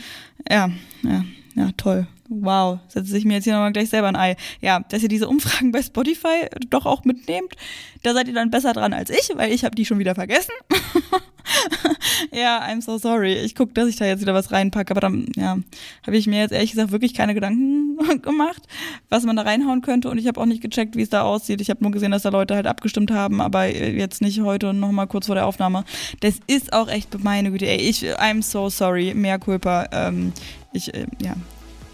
[0.50, 0.68] ja,
[1.02, 2.06] ja, ja, toll.
[2.28, 4.36] Wow, setze ich mir jetzt hier nochmal gleich selber ein Ei.
[4.60, 7.54] Ja, dass ihr diese Umfragen bei Spotify doch auch mitnehmt,
[8.02, 10.52] da seid ihr dann besser dran als ich, weil ich habe die schon wieder vergessen.
[12.32, 13.34] ja, I'm so sorry.
[13.34, 15.58] Ich gucke, dass ich da jetzt wieder was reinpacke, aber dann, ja,
[16.06, 18.62] habe ich mir jetzt ehrlich gesagt wirklich keine Gedanken gemacht,
[19.08, 21.60] was man da reinhauen könnte und ich habe auch nicht gecheckt, wie es da aussieht.
[21.60, 24.80] Ich habe nur gesehen, dass da Leute halt abgestimmt haben, aber jetzt nicht heute und
[24.80, 25.84] nochmal kurz vor der Aufnahme.
[26.20, 29.86] Das ist auch echt meine Güte, ey, ich, I'm so sorry, mehr Culpa.
[29.92, 30.32] Ähm,
[30.72, 31.34] ich, äh, ja.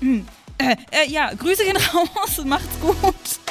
[0.59, 3.42] Äh, äh, ja, Grüße gehen raus, macht's gut.